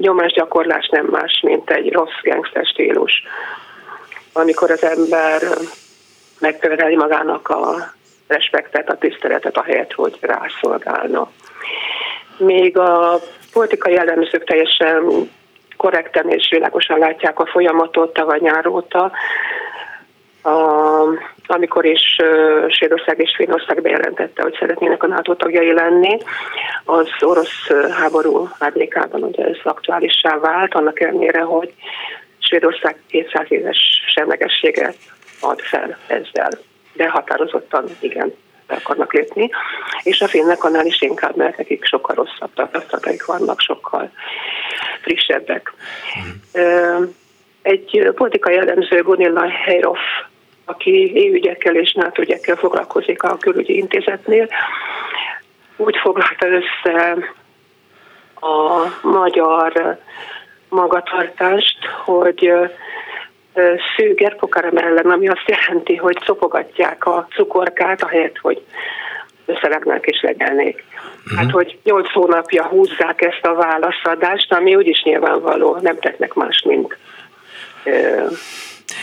[0.00, 3.22] nyomásgyakorlás nem más, mint egy rossz gangster stílus.
[4.32, 5.42] Amikor az ember
[6.40, 7.92] megköveteli magának a
[8.26, 11.30] respektet, a tiszteletet, a helyet, hogy rászolgálna.
[12.36, 13.18] Még a
[13.52, 15.30] politikai jellemzők teljesen
[15.76, 19.10] korrekten és világosan látják a folyamatot tavaly nyár a,
[21.46, 22.16] amikor is
[22.68, 26.18] Svédország és Finnország bejelentette, hogy szeretnének a NATO tagjai lenni,
[26.84, 31.72] az orosz háború árnyékában ugye ez aktuálissá vált, annak ellenére, hogy
[32.38, 33.78] Svédország 200 éves
[34.14, 34.96] semlegességet
[35.40, 36.50] ad fel ezzel,
[36.92, 38.34] de határozottan igen
[38.66, 39.50] be akarnak lépni,
[40.02, 44.10] és a finnek annál is inkább, mert nekik sokkal rosszabb tapasztalataik vannak, sokkal
[45.00, 45.72] frissebbek.
[46.58, 47.02] Mm.
[47.62, 49.98] Egy politikai jellemző Gunilla Heiroff,
[50.72, 54.48] aki EU-ügyekkel és NATO ügyekkel foglalkozik a külügyi intézetnél,
[55.76, 57.16] úgy foglalta össze
[58.40, 59.98] a magyar
[60.68, 62.52] magatartást, hogy
[63.96, 68.62] szűk erpokaram ellen, ami azt jelenti, hogy szopogatják a cukorkát, ahelyett, hogy
[69.46, 70.84] összelegnek és legelnék.
[71.24, 71.38] Uh-huh.
[71.38, 76.96] Hát, hogy nyolc hónapja húzzák ezt a válaszadást, ami úgyis nyilvánvaló, nem tettnek más, mint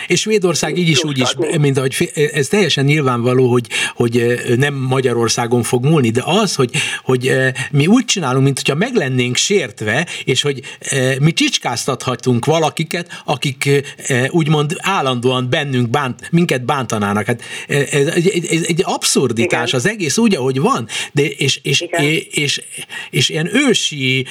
[0.08, 5.63] és Svédország így is úgy is, mint ahogy ez teljesen nyilvánvaló, hogy, hogy nem Magyarországon
[5.63, 6.71] fog múlni, de az, hogy,
[7.04, 7.36] hogy
[7.71, 10.62] mi úgy csinálunk, mint hogyha meg lennénk sértve, és hogy
[11.19, 13.69] mi csicskáztathatunk valakiket, akik
[14.30, 17.25] úgymond állandóan bennünk bánt, minket bántanának.
[17.25, 19.80] Hát ez egy, egy abszurditás Igen.
[19.80, 22.62] az egész úgy, ahogy van, de és, és, és, és,
[23.10, 24.25] és ilyen ősi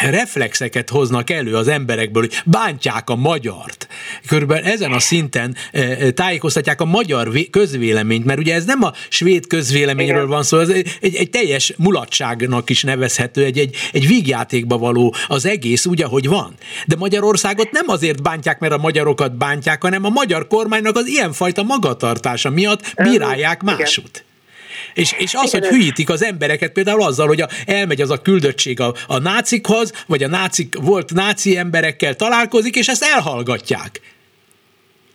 [0.00, 3.88] reflexeket hoznak elő az emberekből, hogy bántják a magyart
[4.26, 8.92] körülbelül ezen a szinten eh, eh, tájékoztatják a magyar közvéleményt, mert ugye ez nem a
[9.08, 10.28] svéd közvéleményről Igen.
[10.28, 15.46] van szó, ez egy, egy, teljes mulatságnak is nevezhető, egy, egy, egy vígjátékba való az
[15.46, 16.54] egész úgy, ahogy van.
[16.86, 21.62] De Magyarországot nem azért bántják, mert a magyarokat bántják, hanem a magyar kormánynak az ilyenfajta
[21.62, 24.24] magatartása miatt bírálják másút.
[24.94, 28.80] És, és az, hogy hülyítik az embereket például azzal, hogy a, elmegy az a küldöttség
[28.80, 34.00] a, a nácikhoz, vagy a nácik volt náci emberekkel találkozik, és ezt elhallgatják.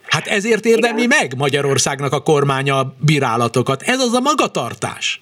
[0.09, 1.17] Hát ezért érdemli Igen.
[1.19, 3.81] meg Magyarországnak a kormánya a bírálatokat.
[3.81, 5.21] Ez az a magatartás.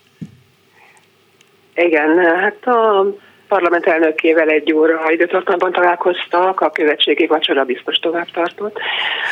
[1.76, 3.06] Igen, hát a
[3.48, 8.78] parlament elnökével egy óra időtartamban találkoztak, a követségi vacsora biztos tovább tartott.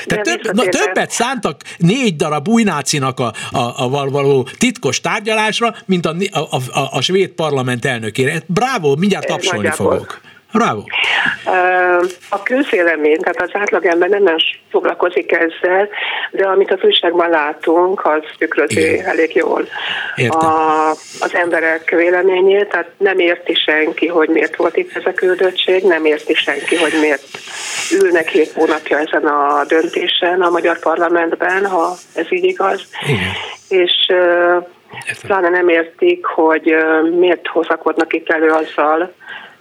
[0.06, 5.74] De több, na, többet szántak négy darab új nácinak a, a, a való titkos tárgyalásra,
[5.86, 8.42] mint a, a, a, a svéd parlament elnökére.
[8.48, 9.92] Bravo, mindjárt tapsolni Nagyjából.
[9.92, 10.22] fogok.
[10.56, 10.84] Bravo.
[12.30, 14.36] A közélemény, tehát az átlagember nem
[14.72, 15.90] foglalkozik ezzel,
[16.32, 19.06] de amit a újságban látunk, az tükrözi Igen.
[19.06, 19.68] elég jól
[20.28, 20.90] a,
[21.20, 26.06] az emberek véleményét, tehát nem érti senki, hogy miért volt itt ez a küldöttség, nem
[26.06, 27.24] érti senki, hogy miért
[28.02, 32.82] ülnek hét hónapja ezen a döntésen a magyar parlamentben, ha ez így igaz.
[33.08, 33.32] Igen.
[33.70, 33.94] És
[35.28, 36.76] pláne nem értik, hogy
[37.20, 39.14] miért hozakodnak itt elő azzal,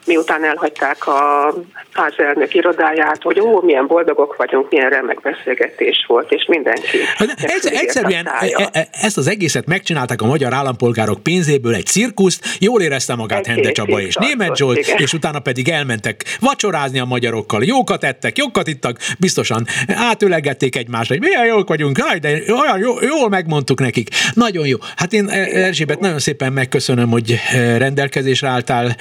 [0.05, 1.53] miután elhagyták a
[1.93, 6.99] házelnök irodáját, hogy ó, milyen boldogok vagyunk, milyen remek beszélgetés volt, és mindenki.
[7.17, 12.45] Hát, egyszer, egyszerűen e, e, ezt az egészet megcsinálták a magyar állampolgárok pénzéből egy cirkuszt,
[12.59, 14.99] jól érezte magát Hende Csaba és Német Zsolt, igen.
[14.99, 21.21] és utána pedig elmentek vacsorázni a magyarokkal, jókat ettek, jókat ittak, biztosan átülegették egymást, hogy
[21.21, 24.09] milyen jók vagyunk, Aj, de olyan jó, jól megmondtuk nekik.
[24.35, 24.79] Nagyon jó.
[24.97, 27.40] Hát én Erzsébet nagyon szépen megköszönöm, hogy
[27.79, 28.97] rendelkezésre álltál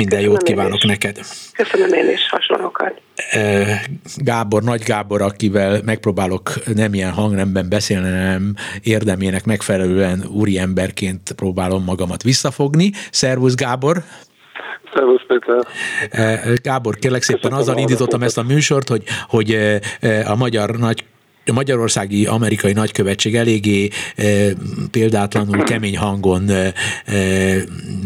[0.00, 1.18] minden jót kívánok neked.
[1.52, 3.00] Köszönöm én is hasonlókat.
[4.16, 11.84] Gábor, Nagy Gábor, akivel megpróbálok nem ilyen hangnemben beszélni, hanem érdemének megfelelően úri emberként próbálom
[11.84, 12.90] magamat visszafogni.
[13.10, 14.02] Szervusz Gábor!
[14.94, 15.66] Szervusz Péter!
[16.62, 19.58] Gábor, kérlek szépen azzal indítottam ezt a műsort, hogy, hogy
[20.24, 21.04] a magyar nagy
[21.46, 24.24] a magyarországi amerikai nagykövetség eléggé e,
[24.90, 26.72] példátlanul kemény hangon e,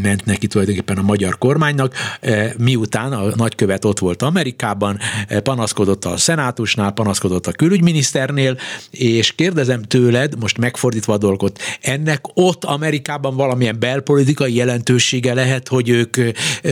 [0.03, 6.05] ment neki tulajdonképpen a magyar kormánynak, e, miután a nagykövet ott volt Amerikában, e, panaszkodott
[6.05, 8.59] a szenátusnál, panaszkodott a külügyminiszternél,
[8.91, 15.89] és kérdezem tőled, most megfordítva a dolgot, ennek ott Amerikában valamilyen belpolitikai jelentősége lehet, hogy
[15.89, 16.17] ők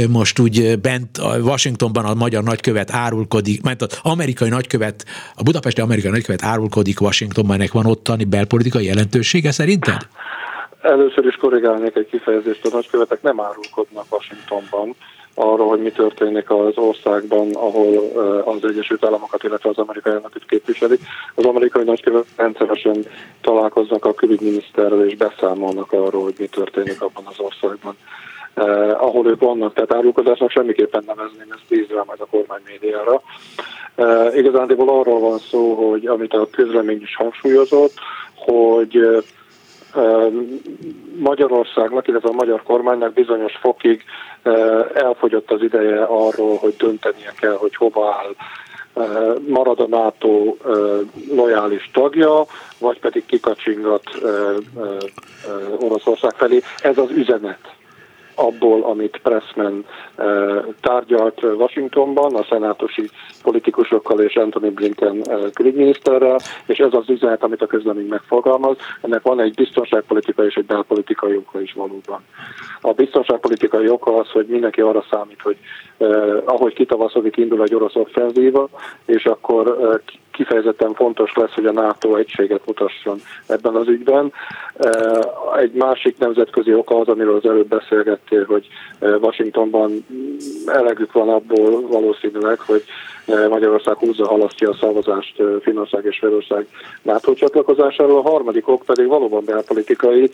[0.09, 5.81] most úgy bent a Washingtonban a magyar nagykövet árulkodik, mert az amerikai nagykövet, a budapesti
[5.81, 6.62] amerikai nagykövet árulkodik
[7.01, 9.97] Washingtonban, ennek van ottani belpolitikai jelentősége szerinted?
[10.81, 14.95] Először is korrigálnék egy kifejezést, a nagykövetek nem árulkodnak Washingtonban,
[15.35, 18.13] arról, hogy mi történik az országban, ahol
[18.45, 21.01] az Egyesült Államokat, illetve az amerikai elnököt képviselik.
[21.35, 23.05] Az amerikai nagykövet rendszeresen
[23.41, 27.97] találkoznak a külügyminiszterrel és beszámolnak arról, hogy mi történik abban az országban.
[28.55, 33.23] Eh, ahol ők vannak, tehát árulkodásnak semmiképpen nevezném, ezt bízva majd a kormány médiára.
[33.95, 37.93] Eh, igazándiból arról van szó, hogy amit a közlemény is hangsúlyozott,
[38.35, 39.23] hogy eh,
[41.19, 44.05] Magyarországnak, illetve a magyar kormánynak bizonyos fokig
[44.95, 48.35] elfogyott az ideje arról, hogy döntenie kell, hogy hova áll
[49.49, 50.57] marad a NATO
[51.35, 52.45] lojális tagja,
[52.79, 54.03] vagy pedig kikacsingat
[55.79, 56.63] Oroszország felé.
[56.83, 57.75] Ez az üzenet
[58.35, 59.85] abból, amit Pressman
[60.81, 63.11] tárgyalt Washingtonban, a szenátusi
[63.43, 65.23] politikusokkal és Anthony Blinken
[65.55, 70.67] külügyminiszterrel, és ez az üzenet, amit a közlemény megfogalmaz, ennek van egy biztonságpolitikai és egy
[70.67, 72.25] belpolitikai oka is valóban.
[72.81, 75.57] A biztonságpolitikai oka az, hogy mindenki arra számít, hogy
[76.45, 78.69] ahogy kitavaszodik, indul egy orosz offenzíva,
[79.05, 79.79] és akkor
[80.33, 84.33] kifejezetten fontos lesz, hogy a NATO egységet mutasson ebben az ügyben.
[85.59, 88.67] Egy másik nemzetközi oka az, amiről az előbb beszélgettél, hogy
[89.01, 90.07] Washingtonban
[90.67, 92.85] elegük van abból valószínűleg, hogy
[93.49, 96.67] Magyarország húzza halasztja a szavazást Finnország és Svédország
[97.03, 98.19] NATO csatlakozásáról.
[98.19, 100.31] A harmadik ok pedig valóban belpolitikai,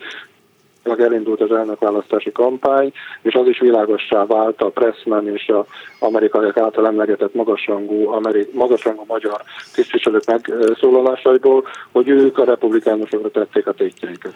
[0.83, 5.65] elindult az elnökválasztási kampány, és az is világossá vált a Pressman és a
[5.99, 9.41] amerikaiak által emlegetett magasrangú, amerik, magasrangú magyar
[9.73, 14.33] tisztviselők megszólalásaiból, hogy ők a republikánusokra tették a tétjeiket.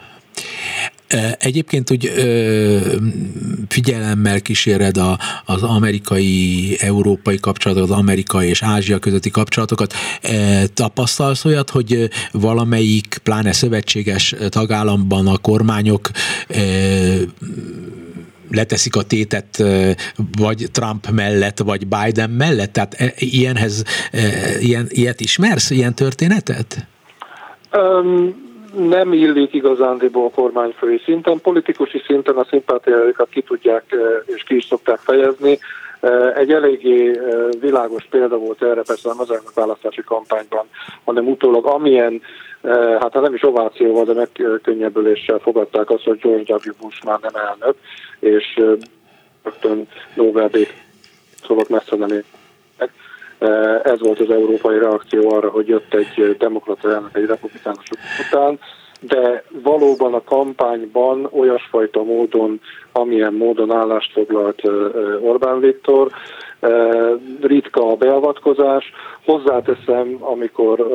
[1.39, 2.11] Egyébként úgy
[3.67, 9.93] figyelemmel kíséred a, az amerikai-európai kapcsolatokat, az amerikai és Ázsia közötti kapcsolatokat.
[10.73, 16.09] Tapasztalsz olyat, hogy valamelyik, pláne szövetséges tagállamban a kormányok
[18.51, 19.63] leteszik a tétet
[20.37, 22.73] vagy Trump mellett, vagy Biden mellett?
[22.73, 23.83] Tehát ilyenhez,
[24.59, 26.87] ilyen, ilyet ismersz, ilyen történetet?
[27.71, 28.42] Um,
[28.73, 34.65] nem illik igazándiból kormányfői szinten, politikusi szinten a szimpátiájukat ki tudják eh, és ki is
[34.65, 35.59] szokták fejezni.
[35.99, 40.65] Eh, egy eléggé eh, világos példa volt erre, persze nem az választási kampányban,
[41.03, 42.21] hanem utólag amilyen,
[42.99, 46.71] hát nem is ovációval, de megkönnyebbüléssel fogadták azt, hogy George W.
[46.81, 47.75] Bush már nem elnök,
[48.19, 48.61] és
[49.43, 50.49] rögtön Nobel
[51.47, 52.23] szóval messze nem
[53.83, 57.89] ez volt az európai reakció arra, hogy jött egy demokrata elnök egy republikánus
[58.27, 58.59] után,
[58.99, 62.59] de valóban a kampányban olyasfajta módon,
[62.91, 64.61] amilyen módon állást foglalt
[65.21, 66.11] Orbán Viktor,
[67.41, 68.91] ritka a beavatkozás.
[69.25, 70.87] Hozzáteszem, amikor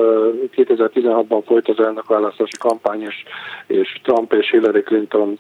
[0.56, 3.24] 2016-ban folyt az elnökválasztási kampány, és,
[3.66, 5.38] és Trump és Hillary Clinton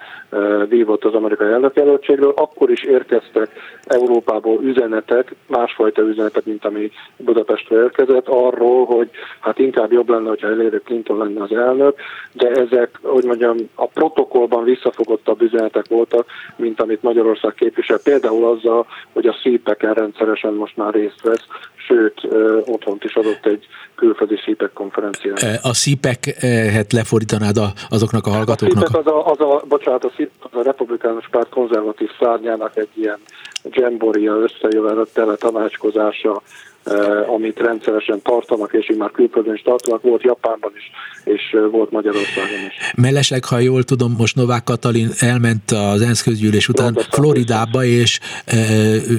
[0.68, 3.50] vívott az amerikai elnökjelöltségről, akkor is érkeztek
[3.84, 9.10] Európából üzenetek, másfajta üzenetek, mint ami Budapestre érkezett, arról, hogy
[9.40, 11.98] hát inkább jobb lenne, hogyha Hillary Clinton lenne az elnök,
[12.32, 18.86] de ezek, hogy mondjam, a protokollban visszafogottabb üzenetek voltak, mint amit Magyarország képvisel, például azzal,
[19.12, 20.17] hogy a szípeken rendszeresen
[20.54, 22.28] most már részt vesz, sőt,
[22.64, 25.36] otthont is adott egy külföldi szípek konferencián.
[25.62, 28.82] A szípeket lefordítanád a, azoknak a hallgatóknak?
[28.82, 32.76] A szípek az a, az a, bocsánat, a, szípek az a republikánus párt konzervatív szárnyának
[32.76, 33.18] egy ilyen
[33.62, 36.42] jamboria összejövetele tanácskozása,
[36.77, 36.77] Eh,
[37.26, 40.90] amit rendszeresen tartanak, és így már külföldön is tartanak, volt Japánban is,
[41.24, 42.74] és eh, volt Magyarországon is.
[42.94, 48.20] Mellesleg, ha jól tudom, most Novák Katalin elment az ENSZ közgyűlés után London Floridába, és
[48.44, 48.56] eh,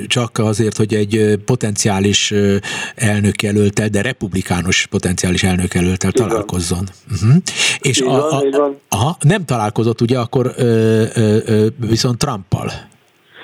[0.08, 2.34] csak azért, hogy egy potenciális
[2.96, 6.84] elnökjelöltel, de republikánus potenciális elnökjelöltel találkozzon.
[7.12, 7.36] Uh-huh.
[7.80, 12.72] És a, a, a, aha, nem találkozott ugye akkor ö, ö, ö, viszont Trumpal.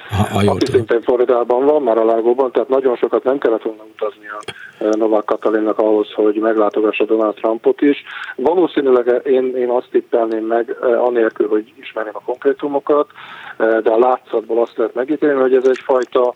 [0.09, 3.83] Ha, ha Aki szintén Floridában van, már a lágóban, tehát nagyon sokat nem kellett volna
[3.93, 8.03] utazni a eh, Novák Katalinnak ahhoz, hogy meglátogassa Donald Trumpot is.
[8.35, 13.09] Valószínűleg én, én azt tippelném meg, eh, anélkül, hogy ismerném a konkrétumokat,
[13.57, 16.33] eh, de a látszatból azt lehet megítélni, hogy ez egyfajta,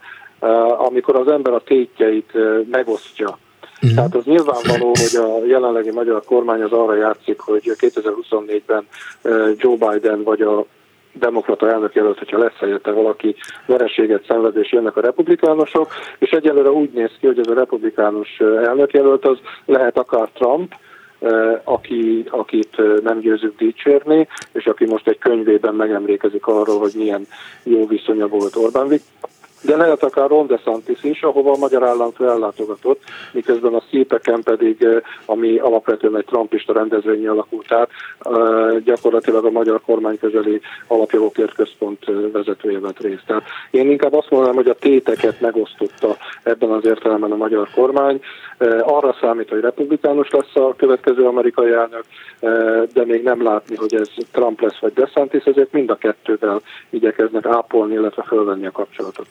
[0.78, 2.32] amikor az ember a tétjeit
[2.72, 3.38] megosztja.
[3.86, 3.96] Mm.
[3.96, 8.88] Tehát az nyilvánvaló, hogy a jelenlegi magyar kormány az arra játszik, hogy 2024-ben
[9.58, 10.66] Joe Biden vagy a
[11.14, 13.36] demokrata elnök jelölt, hogyha lesz helyette valaki
[13.66, 18.40] vereséget szenved, és jönnek a republikánusok, és egyelőre úgy néz ki, hogy ez a republikánus
[18.40, 20.74] elnök jelölt az lehet akár Trump,
[21.64, 27.28] aki, akit nem győzünk dicsérni, és aki most egy könyvében megemlékezik arról, hogy milyen
[27.64, 28.88] jó viszonya volt Orbán
[29.62, 33.02] de lehet akár Ron DeSantis is, ahova a magyar államfő ellátogatott,
[33.32, 34.88] miközben a szépeken pedig,
[35.26, 37.90] ami alapvetően egy trumpista rendezvényi alakult át,
[38.84, 43.24] gyakorlatilag a magyar kormány közeli alapjogokért központ vezetője vett részt.
[43.26, 48.22] Tehát én inkább azt mondanám, hogy a téteket megosztotta ebben az értelemben a magyar kormány.
[48.82, 52.04] Arra számít, hogy republikánus lesz a következő amerikai elnök,
[52.94, 57.46] de még nem látni, hogy ez Trump lesz vagy DeSantis, ezért mind a kettővel igyekeznek
[57.46, 59.28] ápolni, illetve fölvenni a kapcsolatot.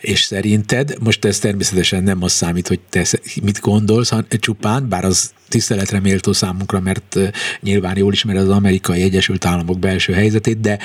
[0.00, 3.06] És szerinted, most ez természetesen nem az számít, hogy te
[3.42, 7.18] mit gondolsz, hanem csupán, bár az tiszteletre méltó számunkra, mert
[7.60, 10.78] nyilván jól ismered az amerikai Egyesült Államok belső helyzetét, de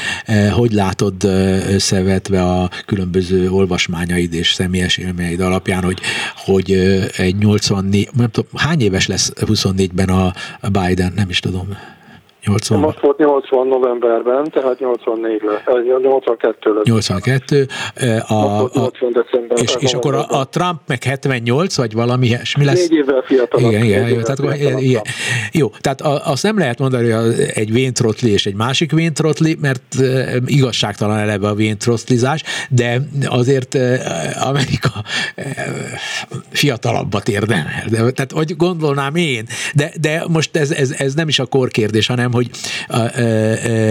[0.51, 1.24] hogy látod
[1.67, 5.99] összevetve a különböző olvasmányaid és személyes élményeid alapján, hogy,
[6.36, 6.72] hogy
[7.17, 10.34] egy 84, nem tudom, hány éves lesz 24-ben a
[10.69, 11.78] Biden, nem is tudom.
[12.45, 12.79] 80.
[12.79, 15.61] Most volt 80 novemberben, tehát 84 lesz,
[16.01, 16.85] 82 lesz.
[16.85, 17.67] 82.
[18.27, 22.65] A, a, 80 december, és, és akkor a, a Trump meg 78, vagy valami mi
[22.65, 22.87] lesz?
[22.87, 23.71] Négy évvel fiatalabb.
[23.71, 24.81] Igen, igen, jó, tehát, fiatalabb.
[24.81, 25.01] igen.
[25.51, 29.95] jó, tehát azt nem lehet mondani, hogy egy véntrotli és egy másik véntrotli, mert
[30.45, 33.77] igazságtalan eleve a véntrotlizás, de azért
[34.43, 34.89] Amerika
[36.49, 37.83] fiatalabbat érdemel.
[37.89, 42.30] Tehát, hogy gondolnám én, de, de most ez, ez, ez nem is a korkérdés, hanem
[42.32, 42.47] hanem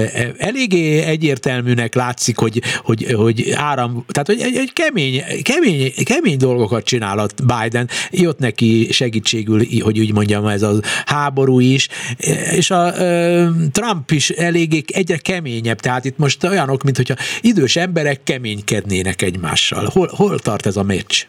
[0.00, 6.36] hogy eléggé egyértelműnek látszik, hogy, hogy, hogy áram, tehát hogy egy, egy kemény, kemény, kemény
[6.36, 10.72] dolgokat csinál a Biden, jött neki segítségül, hogy úgy mondjam, ez a
[11.06, 11.88] háború is,
[12.50, 12.92] és a
[13.72, 19.88] Trump is eléggé egyre keményebb, tehát itt most olyanok, mint hogyha idős emberek keménykednének egymással.
[19.92, 21.26] Hol, hol tart ez a meccs?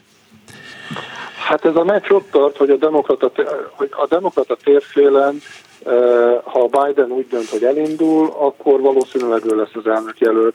[1.46, 3.32] Hát ez a meccs ott tart, hogy a demokrata,
[3.70, 5.40] hogy a demokrata térfélen
[6.44, 10.54] ha Biden úgy dönt, hogy elindul, akkor valószínűleg ő lesz az elnök jelölt,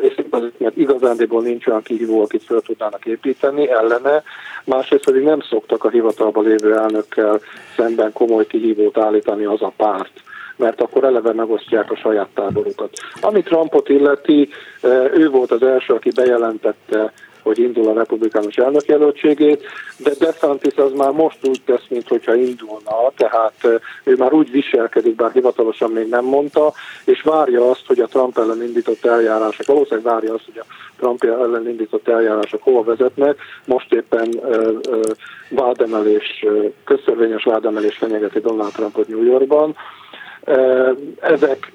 [0.00, 4.22] és azért, mert igazándiból nincs olyan kihívó, akit fel tudnának építeni ellene,
[4.64, 7.40] másrészt pedig nem szoktak a hivatalban lévő elnökkel
[7.76, 10.12] szemben komoly kihívót állítani az a párt
[10.56, 12.90] mert akkor eleve megosztják a saját táborukat.
[13.20, 14.48] Ami Trumpot illeti,
[15.14, 17.12] ő volt az első, aki bejelentette
[17.48, 19.62] hogy indul a republikánus elnökjelöltségét,
[19.96, 25.32] de DeSantis az már most úgy tesz, mintha indulna, tehát ő már úgy viselkedik, bár
[25.32, 26.72] hivatalosan még nem mondta,
[27.04, 31.24] és várja azt, hogy a Trump ellen indított eljárások, valószínűleg várja azt, hogy a Trump
[31.24, 33.36] ellen indított eljárások hova vezetnek.
[33.66, 34.40] Most éppen
[35.48, 36.46] vádemelés,
[36.84, 39.76] közszörvényes vádemelés fenyegeti Donald Trumpot New Yorkban.
[41.20, 41.72] Ezek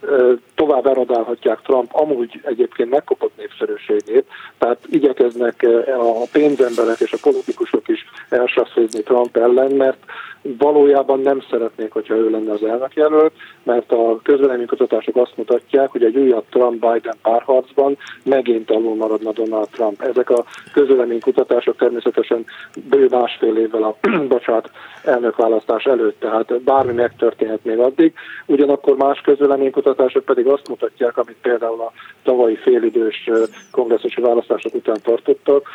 [0.66, 4.26] tovább erodálhatják Trump amúgy egyébként megkopott népszerűségét,
[4.58, 5.66] tehát igyekeznek
[5.98, 9.98] a pénzemberek és a politikusok is elsasszézni Trump ellen, mert
[10.44, 13.32] valójában nem szeretnék, hogyha ő lenne az elnökjelölt,
[13.64, 20.02] mert a közvéleménykutatások azt mutatják, hogy egy újabb Trump-Biden párharcban megint alul maradna Donald Trump.
[20.02, 20.44] Ezek a
[20.74, 22.46] közvéleménykutatások természetesen
[22.90, 23.96] bő másfél évvel a
[24.28, 24.70] bocsánat,
[25.04, 28.14] elnökválasztás előtt, tehát bármi megtörténhet még addig.
[28.46, 31.92] Ugyanakkor más közvéleménykutatások pedig azt mutatják, amit például a
[32.24, 33.30] tavalyi félidős
[33.72, 35.68] kongresszusi választások után tartottak,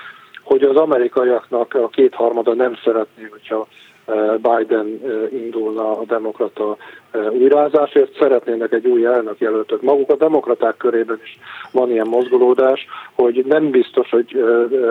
[0.43, 3.67] hogy az amerikaiaknak a kétharmada nem szeretné, hogyha
[4.37, 5.01] Biden
[5.33, 6.77] indulna a demokrata
[7.31, 9.83] újrázásért, szeretnének egy új elnökjelöltöt.
[9.83, 11.39] Maguk a demokraták körében is
[11.73, 14.45] van ilyen mozgolódás, hogy nem biztos, hogy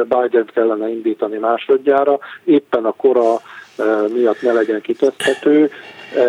[0.03, 3.35] Biden kellene indítani másodjára, éppen a kora
[4.13, 5.71] miatt ne legyen kiteszhető.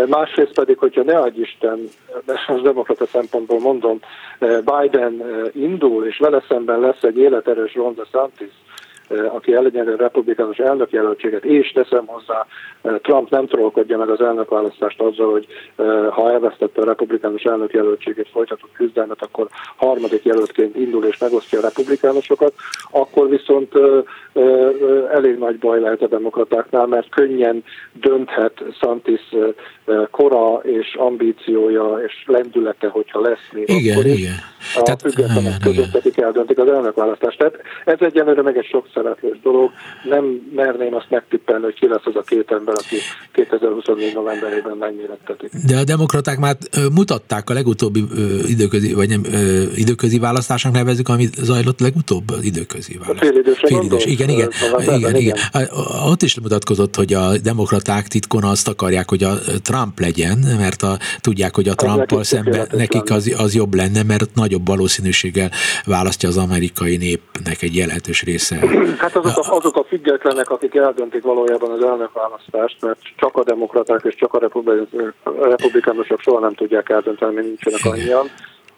[0.07, 1.79] Másrészt pedig, hogyha ne adj Isten,
[2.27, 4.01] ezt demokrata szempontból mondom,
[4.41, 5.23] Biden
[5.53, 8.53] indul, és vele szemben lesz egy életerős Ron DeSantis,
[9.29, 9.63] aki a
[9.97, 12.47] republikánus elnökjelöltséget, és teszem hozzá,
[13.03, 15.47] Trump nem trollkodja meg az elnökválasztást azzal, hogy
[16.11, 22.53] ha elvesztette a republikánus elnökjelöltségét folytatott küzdelmet, akkor harmadik jelöltként indul és megosztja a republikánusokat,
[22.91, 23.73] akkor viszont
[25.13, 27.65] elég nagy baj lehet a demokratáknál, mert könnyen
[28.01, 29.21] dönthet Santis
[30.11, 34.19] kora és ambíciója és lendülete, hogyha lesz még igen, akkor is.
[34.19, 34.35] Igen.
[34.75, 37.39] A Tehát, függetlenek között, akik eldöntik az elnökválasztást.
[37.39, 39.71] Tehát ez egyelőre meg egy sok szereplős dolog.
[40.05, 40.25] Nem
[40.55, 42.97] merném azt megtippelni, hogy ki lesz az a két ember, aki
[43.33, 45.51] 2024 novemberében megmérettetik.
[45.67, 46.57] De a demokraták már
[46.95, 48.05] mutatták a legutóbbi
[48.47, 49.23] időközi, vagy nem
[49.75, 53.29] időközi választásnak nevezük, amit zajlott legutóbb időközi választás.
[53.29, 55.37] Félidős, Félidős, igen, igen, igen, igen, igen.
[56.07, 60.97] Ott is mutatkozott, hogy a demokraták titkon azt akarják, hogy a Trump legyen, mert a,
[61.21, 65.51] tudják, hogy a Trumpal szemben nekik az, az jobb lenne, mert nagyobb valószínűséggel
[65.85, 68.59] választja az amerikai népnek egy jelentős része.
[68.99, 74.01] Hát azok a, azok a függetlenek, akik eldöntik valójában az elnökválasztást, mert csak a demokraták
[74.05, 74.39] és csak a
[75.43, 78.27] republikánusok soha nem tudják eldönteni, mert nincsenek annyian.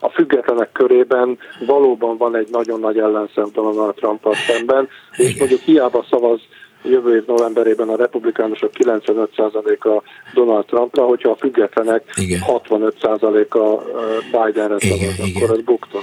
[0.00, 6.04] A függetlenek körében valóban van egy nagyon nagy ellenszem Donald trump szemben, és mondjuk hiába
[6.10, 6.40] szavaz
[6.82, 10.02] jövő év novemberében a republikánusok 95%-a
[10.34, 13.82] Donald Trumpra, hogyha a függetlenek 65%-a
[14.30, 15.98] Bidenre szavaz, akkor ez bukta.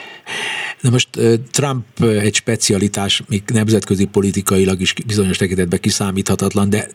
[0.82, 1.10] Na most
[1.52, 6.88] Trump egy specialitás, még nemzetközi politikailag is bizonyos tekintetben kiszámíthatatlan, de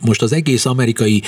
[0.00, 1.22] most az egész amerikai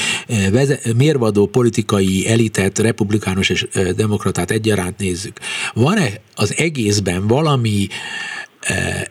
[0.97, 5.39] mérvadó politikai elitet, republikánus és demokratát egyaránt nézzük.
[5.75, 7.87] Van-e az egészben valami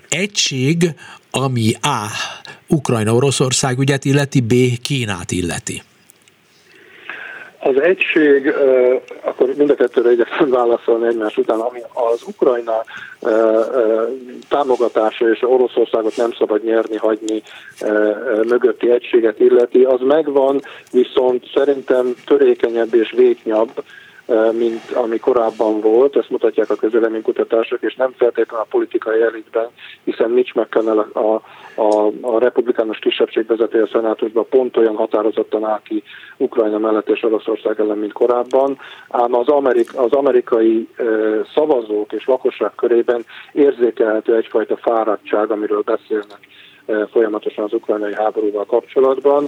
[0.10, 0.94] egység,
[1.32, 2.08] ami A.
[2.68, 4.54] Ukrajna-Oroszország ügyet illeti, B.
[4.82, 5.84] Kínát illeti?
[7.64, 8.54] Az egység,
[9.22, 12.84] akkor mind a kettőre igyekszem válaszolni egymás után, ami az Ukrajna
[14.50, 17.42] támogatása és Oroszországot nem szabad nyerni, hagyni
[18.48, 23.72] mögötti egységet illeti, az megvan, viszont szerintem törékenyebb és véknyabb,
[24.52, 29.68] mint ami korábban volt, ezt mutatják a közöleménykutatások, és nem feltétlenül a politikai elitben,
[30.04, 31.42] hiszen Mitch McConnell a,
[31.76, 36.04] a, a, republikánus kisebbség vezetője a szenátusban pont olyan határozottan áll ki
[36.38, 38.78] Ukrajna mellett és Oroszország ellen, mint korábban,
[39.10, 40.88] ám az, amerik, az amerikai
[41.54, 46.40] szavazók és lakosság körében érzékelhető egyfajta fáradtság, amiről beszélnek
[47.12, 49.48] folyamatosan az ukrajnai háborúval kapcsolatban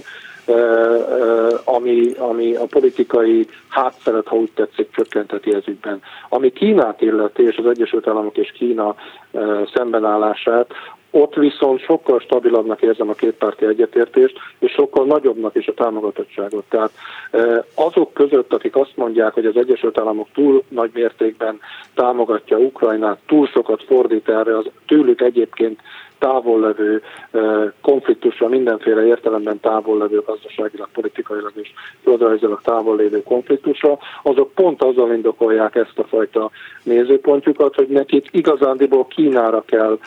[1.64, 5.62] ami, ami a politikai hátszeret, ha úgy tetszik, csökkenteti ez.
[6.28, 8.94] Ami Kínát illeti, és az Egyesült Államok és Kína
[9.74, 10.66] szembenállását,
[11.16, 16.64] ott viszont sokkal stabilabbnak érzem a kétpárti egyetértést, és sokkal nagyobbnak is a támogatottságot.
[16.68, 16.90] Tehát
[17.74, 21.60] azok között, akik azt mondják, hogy az Egyesült Államok túl nagy mértékben
[21.94, 25.80] támogatja Ukrajnát, túl sokat fordít erre, az tőlük egyébként
[26.24, 27.02] távollevő
[27.80, 31.72] konfliktusra, mindenféle értelemben távollevő gazdaságilag, politikailag és
[32.02, 36.50] földrajzilag távol lévő konfliktusra, azok pont azzal indokolják ezt a fajta
[36.82, 39.98] nézőpontjukat, hogy nekik igazándiból Kínára kell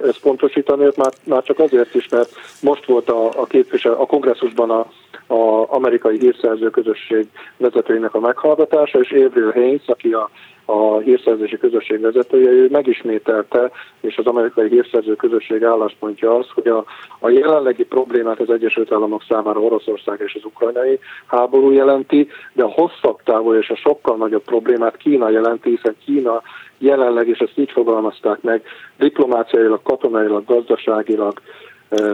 [0.00, 2.30] összpontosítani, már, már csak azért is, mert
[2.62, 4.86] most volt a, a képvisel, a kongresszusban a,
[5.34, 10.30] a amerikai hírszerző közösség vezetőinek a meghallgatása, és Avril Haines, aki a
[10.64, 16.84] a hírszerzési közösség vezetője, ő megismételte, és az amerikai hírszerző közösség álláspontja az, hogy a,
[17.18, 22.70] a jelenlegi problémát az Egyesült Államok számára Oroszország és az ukrajnai háború jelenti, de a
[22.70, 26.42] hosszabb távú és a sokkal nagyobb problémát Kína jelenti, hiszen Kína
[26.78, 28.62] jelenleg, és ezt így fogalmazták meg,
[28.98, 31.40] diplomáciailag, katonailag, gazdaságilag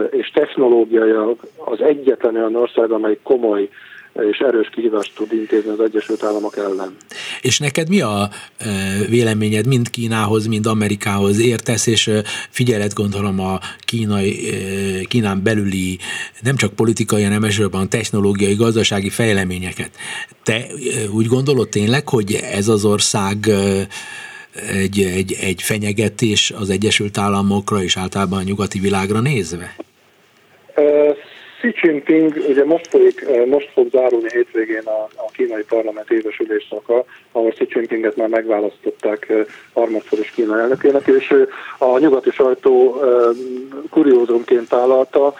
[0.09, 3.69] és technológiailag az egyetlen olyan ország, amely komoly
[4.13, 6.95] és erős kihívást tud intézni az Egyesült Államok ellen.
[7.41, 8.65] És neked mi a e,
[9.09, 15.97] véleményed mind Kínához, mind Amerikához értesz, és e, figyelet gondolom a kínai, e, Kínán belüli
[16.41, 19.89] nem csak politikai, hanem elsősorban technológiai, gazdasági fejleményeket.
[20.43, 20.65] Te
[21.11, 23.49] úgy gondolod tényleg, hogy ez az ország
[24.71, 29.75] egy, egy, egy fenyegetés az Egyesült Államokra és általában a nyugati világra nézve?
[31.61, 36.39] Xi Jinping, ugye most, folyik, eh, most fog zárulni hétvégén a, a kínai parlament éves
[36.39, 41.35] ülésszaka, ahol Xi Jinpinget már megválasztották eh, harmadszor is Kína elnökének, és
[41.77, 43.09] a nyugati sajtó eh,
[43.89, 45.33] kuriózumként találta,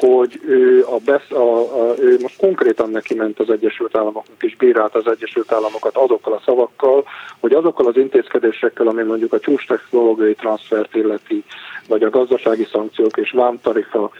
[0.00, 4.56] hogy ő, a besz, a, a, ő most konkrétan neki ment az Egyesült Államoknak, és
[4.56, 7.04] bírált az Egyesült Államokat azokkal a szavakkal,
[7.40, 11.44] hogy azokkal az intézkedésekkel, ami mondjuk a csúcs technológiai transfert illeti,
[11.88, 14.10] vagy a gazdasági szankciók és vámtarifa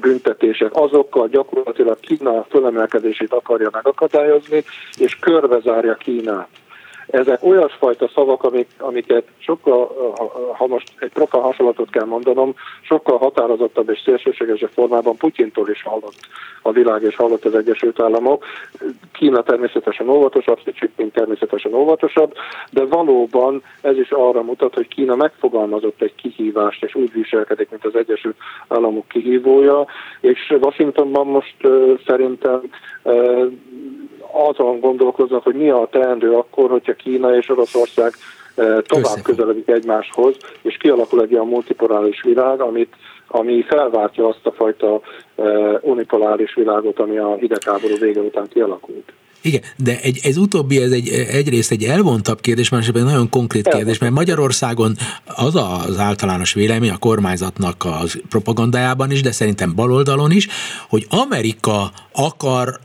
[0.00, 4.64] büntetések, azokkal gyakorlatilag Kína fölemelkedését akarja megakadályozni,
[4.96, 6.48] és körbezárja Kínát
[7.10, 10.12] ezek olyasfajta szavak, amik, amiket sokkal,
[10.56, 16.18] ha most egy profán hasonlatot kell mondanom, sokkal határozottabb és szélsőségesebb formában Putyintól is hallott
[16.62, 18.44] a világ és hallott az Egyesült Államok.
[19.12, 22.34] Kína természetesen óvatosabb, Xi természetesen óvatosabb,
[22.70, 27.84] de valóban ez is arra mutat, hogy Kína megfogalmazott egy kihívást, és úgy viselkedik, mint
[27.84, 28.36] az Egyesült
[28.68, 29.86] Államok kihívója,
[30.20, 31.56] és Washingtonban most
[32.06, 32.60] szerintem
[34.32, 38.12] azon gondolkoznak, hogy mi a teendő akkor, hogyha Kína és Oroszország
[38.54, 42.94] eh, tovább közeledik egymáshoz, és kialakul egy olyan multipoláris világ, amit,
[43.28, 45.00] ami felváltja azt a fajta
[45.34, 49.12] eh, unipoláris világot, ami a hidegháború vége után kialakult.
[49.42, 53.68] Igen, de egy, ez utóbbi, ez egy, egyrészt egy elvontabb kérdés, másrészt egy nagyon konkrét
[53.68, 55.54] kérdés, mert Magyarországon az
[55.86, 60.48] az általános vélemény a kormányzatnak a propagandájában is, de szerintem baloldalon is,
[60.88, 62.78] hogy Amerika akar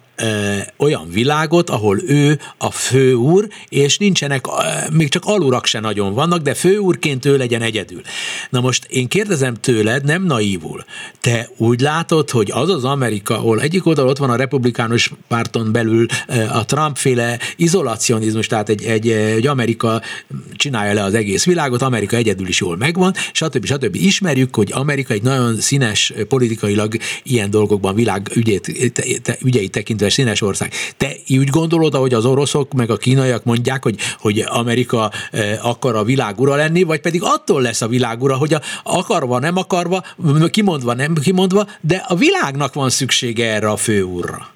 [0.78, 4.46] olyan világot, ahol ő a főúr, és nincsenek,
[4.92, 8.02] még csak alurak se nagyon vannak, de főúrként ő legyen egyedül.
[8.50, 10.84] Na most én kérdezem tőled, nem naívul,
[11.22, 15.72] te úgy látod, hogy az az Amerika, ahol egyik oldal ott van a republikánus párton
[15.72, 16.06] belül
[16.52, 20.02] a Trump-féle izolacionizmus, tehát egy, egy, egy Amerika
[20.54, 23.66] csinálja le az egész világot, Amerika egyedül is jól megvan, stb.
[23.66, 23.96] stb.
[23.96, 28.92] Ismerjük, hogy Amerika egy nagyon színes politikailag ilyen dolgokban világ ügyét,
[29.24, 30.72] te, ügyeit tekintve színes ország.
[30.98, 31.08] Te
[31.40, 35.12] úgy gondolod, hogy az oroszok meg a kínaiak mondják, hogy, hogy Amerika
[35.62, 39.40] akar a világ ura lenni, vagy pedig attól lesz a világ ura, hogy a, akarva,
[39.40, 40.02] nem akarva,
[40.52, 44.48] kimondva, nem kimondva, de a világnak van szüksége erre a főúrra.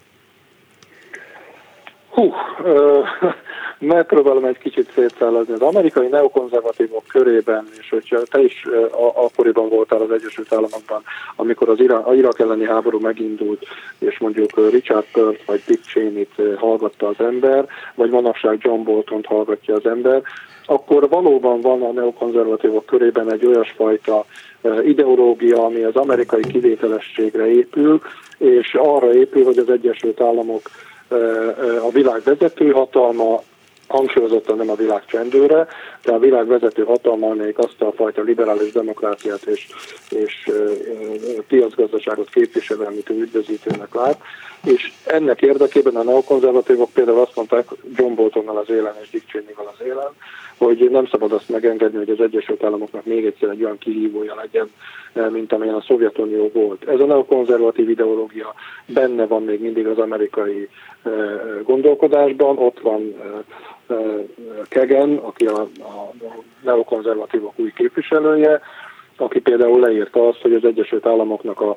[2.10, 2.34] Hú,
[3.80, 5.54] megpróbálom egy kicsit szétszállazni.
[5.54, 8.66] Az amerikai neokonzervatívok körében, és hogyha te is
[9.14, 11.02] akkoriban voltál az Egyesült Államokban,
[11.36, 13.66] amikor az Irak, Irak elleni háború megindult,
[14.00, 19.76] és mondjuk Richard Pearl vagy Dick Cheney-t hallgatta az ember, vagy manapság John Bolton-t hallgatja
[19.76, 20.22] az ember,
[20.66, 24.26] akkor valóban van a neokonzervatívok körében egy olyasfajta
[24.86, 28.02] ideológia, ami az amerikai kivételességre épül,
[28.38, 30.62] és arra épül, hogy az Egyesült Államok
[31.88, 33.42] a világ vezető hatalma,
[33.90, 35.68] hangsúlyozottan nem a világ csendőre,
[36.04, 39.68] de a világ vezető hatalma, amelyik azt a fajta liberális demokráciát és,
[40.10, 40.52] és
[41.48, 44.22] piacgazdaságot képvisel, amit ő üdvözítőnek lát.
[44.64, 49.74] És ennek érdekében a neokonzervatívok például azt mondták John Boltonnal az élen és Dick Cheney-val
[49.78, 50.12] az élen,
[50.60, 54.70] hogy nem szabad azt megengedni, hogy az Egyesült Államoknak még egyszer egy olyan kihívója legyen,
[55.32, 56.88] mint amilyen a Szovjetunió volt.
[56.88, 58.54] Ez a neokonzervatív ideológia
[58.86, 60.70] benne van még mindig az amerikai
[61.64, 63.16] gondolkodásban, ott van
[64.70, 66.12] Kegen, aki a, a
[66.64, 68.62] neokonzervatívok új képviselője,
[69.18, 71.70] aki például leírta azt, hogy az Egyesült Államoknak a,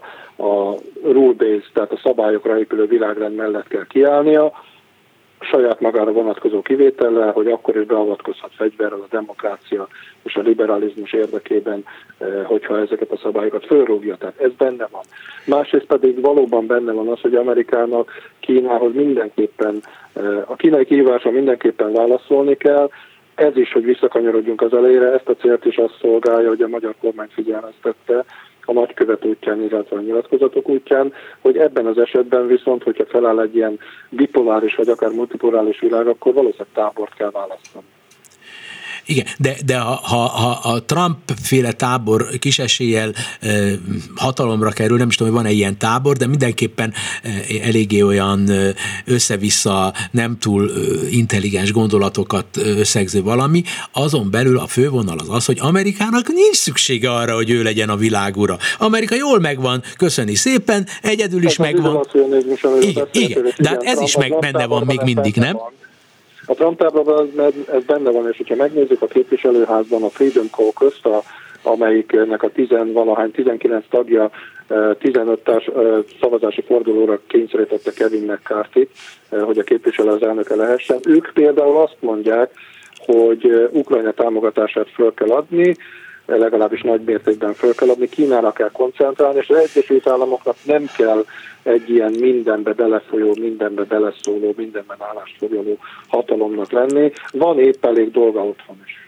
[0.43, 4.53] a rule-based, tehát a szabályokra épülő világrend mellett kell kiállnia,
[5.45, 9.89] saját magára vonatkozó kivétellel, hogy akkor is beavatkozhat fegyverrel a demokrácia
[10.23, 11.85] és a liberalizmus érdekében,
[12.45, 14.17] hogyha ezeket a szabályokat fölrúgja.
[14.17, 15.03] Tehát ez benne van.
[15.47, 19.83] Másrészt pedig valóban benne van az, hogy Amerikának Kínához mindenképpen,
[20.47, 22.91] a kínai kihívásra mindenképpen válaszolni kell,
[23.35, 26.95] ez is, hogy visszakanyarodjunk az elejére, ezt a célt is azt szolgálja, hogy a magyar
[27.01, 28.25] kormány figyelmeztette,
[28.65, 33.57] a nagykövet útján, illetve a nyilatkozatok útján, hogy ebben az esetben viszont, hogyha feláll egy
[33.57, 33.79] ilyen
[34.11, 37.85] bipoláris vagy akár multipoláris világ, akkor valószínűleg tábort kell választani.
[39.07, 43.49] Igen, de, de ha, ha, ha a Trump féle tábor kis eséllyel e,
[44.15, 46.93] hatalomra kerül, nem is tudom, hogy van-e ilyen tábor, de mindenképpen
[47.63, 48.51] eléggé olyan
[49.05, 50.71] össze-vissza nem túl
[51.11, 57.35] intelligens gondolatokat összegző valami, azon belül a fővonal az az, hogy Amerikának nincs szüksége arra,
[57.35, 58.59] hogy ő legyen a világura.
[58.79, 62.07] Amerika jól megvan, köszöni szépen, egyedül is ez megvan.
[62.81, 65.53] Igen, igen, de hát ez is meg benne van még mindig, nem?
[65.53, 65.82] Van.
[66.47, 67.31] A Trump táblában
[67.73, 71.23] ez benne van, és hogyha megnézzük a képviselőházban a Freedom caucus a,
[71.63, 74.31] amelyiknek a 10 valahány 19 tagja
[74.99, 75.71] 15 társ,
[76.21, 78.89] szavazási fordulóra kényszerítette Kevin McCarthy,
[79.31, 80.99] hogy a képviselő az elnöke lehessen.
[81.07, 82.51] Ők például azt mondják,
[83.07, 85.77] hogy Ukrajna támogatását föl kell adni,
[86.27, 91.25] legalábbis nagy mértékben föl kell adni, Kínára kell koncentrálni, és az Egyesült Államoknak nem kell
[91.63, 97.13] egy ilyen mindenbe belefolyó, mindenbe beleszóló, mindenben állást foglaló hatalomnak lenni.
[97.33, 99.02] Van épp elég dolga otthon is.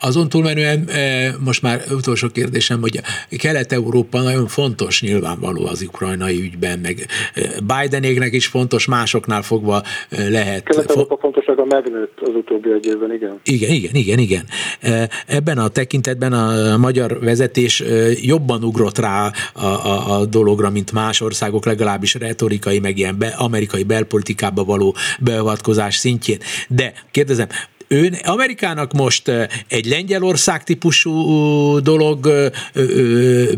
[0.00, 3.00] Azon túlmenően e, most már utolsó kérdésem, hogy
[3.38, 10.28] Kelet-Európa nagyon fontos nyilvánvaló az ukrajnai ügyben, meg e, Bidenégnek is fontos, másoknál fogva e,
[10.28, 10.62] lehet.
[10.62, 13.40] Kelet-Európa fontossága megnőtt az utóbbi egy évben, igen.
[13.44, 14.44] Igen, igen, igen, igen.
[15.26, 17.82] Ebben a tekintetben a magyar vezetés
[18.22, 23.26] jobban ugrott rá a, a, a dologra, mint más országok, legalábbis retorikai, meg ilyen be,
[23.26, 26.38] amerikai belpolitikába való beavatkozás szintjén.
[26.68, 27.48] De kérdezem,
[27.88, 29.28] ő Amerikának most
[29.68, 32.28] egy Lengyelország típusú dolog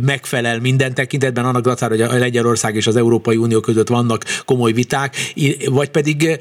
[0.00, 4.72] megfelel minden tekintetben, annak dacára, hogy a Lengyelország és az Európai Unió között vannak komoly
[4.72, 5.16] viták,
[5.70, 6.38] vagy pedig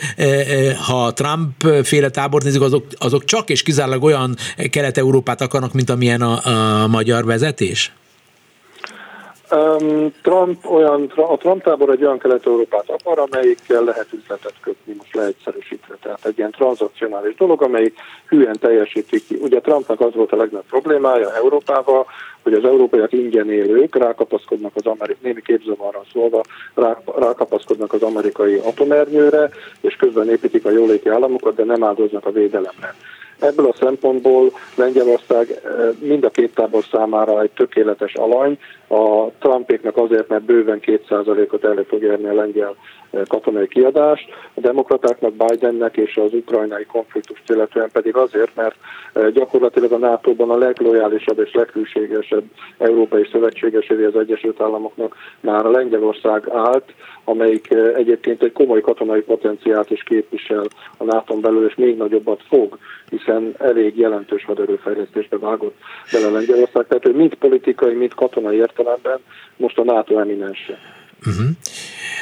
[0.85, 4.35] ha Trump féle tábort nézzük, azok, azok csak és kizárólag olyan
[4.69, 6.45] Kelet-Európát akarnak, mint amilyen a,
[6.83, 7.91] a magyar vezetés?
[9.51, 15.15] Um, Trump olyan, a Trump tábor egy olyan kelet-európát akar, amelyikkel lehet üzletet kötni, most
[15.15, 15.95] leegyszerűsítve.
[16.01, 17.95] Tehát egy ilyen tranzakcionális dolog, amelyik
[18.27, 19.35] hülyen teljesíti ki.
[19.41, 22.05] Ugye Trumpnak az volt a legnagyobb problémája Európával,
[22.43, 26.41] hogy az európaiak ingyen élők rákapaszkodnak az amerikai, némi képzavarra szólva,
[26.73, 29.49] rá, rákapaszkodnak az amerikai atomernyőre,
[29.81, 32.95] és közben építik a jóléti államokat, de nem áldoznak a védelemre.
[33.39, 35.59] Ebből a szempontból Lengyelország eh,
[35.99, 41.83] mind a két tábor számára egy tökéletes alany, a Trumpéknak azért, mert bőven 2%-ot elő
[41.83, 42.75] fog érni a lengyel
[43.27, 48.75] katonai kiadás, a demokratáknak, Bidennek és az ukrajnai konfliktust illetően pedig azért, mert
[49.33, 52.43] gyakorlatilag a NATO-ban a leglojálisabb és leghűségesebb
[52.77, 56.93] európai szövetségesévé az Egyesült Államoknak már a Lengyelország állt,
[57.23, 60.65] amelyik egyébként egy komoly katonai potenciált is képvisel
[60.97, 62.77] a nato belül, és még nagyobbat fog,
[63.09, 65.75] hiszen elég jelentős haderőfejlesztésbe vágott
[66.11, 66.87] bele Lengyelország.
[66.87, 69.19] Tehát hogy mind politikai, mind katonai értelemben
[69.57, 70.96] most a NATO eminense.
[71.25, 71.47] Uh-huh.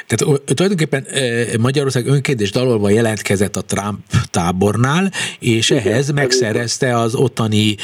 [0.08, 1.08] Tehát tulajdonképpen
[1.60, 4.00] Magyarország önkérdés dalolva jelentkezett a Trump
[4.32, 7.76] tábornál, és Igen, ehhez megszerezte az ottani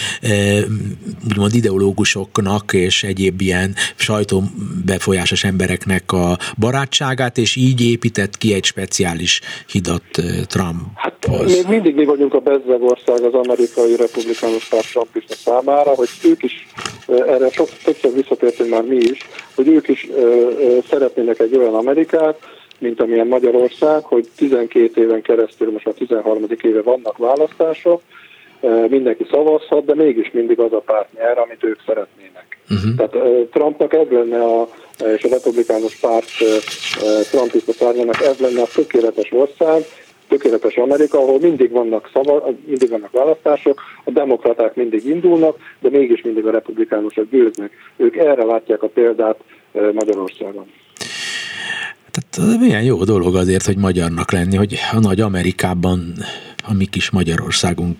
[1.29, 9.41] úgymond ideológusoknak és egyéb ilyen sajtóbefolyásos embereknek a barátságát, és így épített ki egy speciális
[9.71, 10.03] hidat
[10.47, 10.81] Trump.
[10.95, 16.09] Hát még mindig mi vagyunk a bezzeg ország az amerikai republikánus párt Trumpista számára, hogy
[16.23, 16.67] ők is
[17.07, 19.19] erre sok, többször visszatértünk már mi is,
[19.63, 22.39] hogy ők is ö, ö, szeretnének egy olyan Amerikát,
[22.79, 26.45] mint amilyen Magyarország, hogy 12 éven keresztül, most a 13.
[26.61, 28.01] éve vannak választások,
[28.87, 32.59] mindenki szavazhat, de mégis mindig az a párt nyer, amit ők szeretnének.
[32.69, 32.95] Uh-huh.
[32.95, 34.69] Tehát Trumpnak ez lenne a,
[35.15, 36.29] és a republikánus párt
[37.31, 39.85] Trumpista pártjának ez lenne a tökéletes ország,
[40.31, 46.21] tökéletes Amerika, ahol mindig vannak, szava, mindig vannak választások, a demokraták mindig indulnak, de mégis
[46.21, 47.71] mindig a republikánusok győznek.
[47.97, 49.39] Ők erre látják a példát
[49.71, 50.65] Magyarországon.
[52.11, 56.13] Tehát milyen jó dolog azért, hogy magyarnak lenni, hogy a nagy Amerikában
[56.67, 57.97] a mi kis Magyarországunk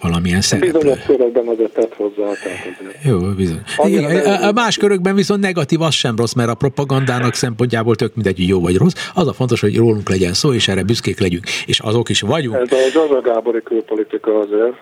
[0.00, 0.72] valamilyen szereplő.
[0.72, 2.32] Bizonyos körökben azért tett hozzá.
[2.42, 3.62] Tehát Jó, bizony.
[3.84, 8.36] Igen, a más körökben viszont negatív, az sem rossz, mert a propagandának szempontjából tök mindegy,
[8.36, 8.94] hogy jó vagy rossz.
[9.14, 11.44] Az a fontos, hogy rólunk legyen szó, és erre büszkék legyünk.
[11.66, 12.56] És azok is vagyunk.
[12.56, 14.74] Ez a Zsaza Gábori külpolitika azért.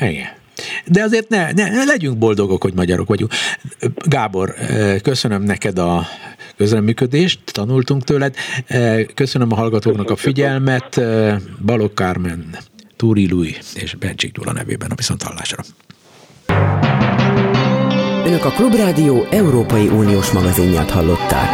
[0.12, 0.40] Igen.
[0.86, 3.32] De azért ne, ne, ne legyünk boldogok, hogy magyarok vagyunk.
[4.08, 4.54] Gábor,
[5.02, 6.06] köszönöm neked a
[6.56, 8.34] közreműködést, tanultunk tőled.
[9.14, 11.00] Köszönöm a hallgatóknak a figyelmet.
[11.64, 12.56] Balok Kármen
[13.02, 15.62] Túri Lui és Bencsik Gyula nevében a viszonthallásra.
[18.24, 21.48] Önök a Klubrádió Európai Uniós magazinját hallották.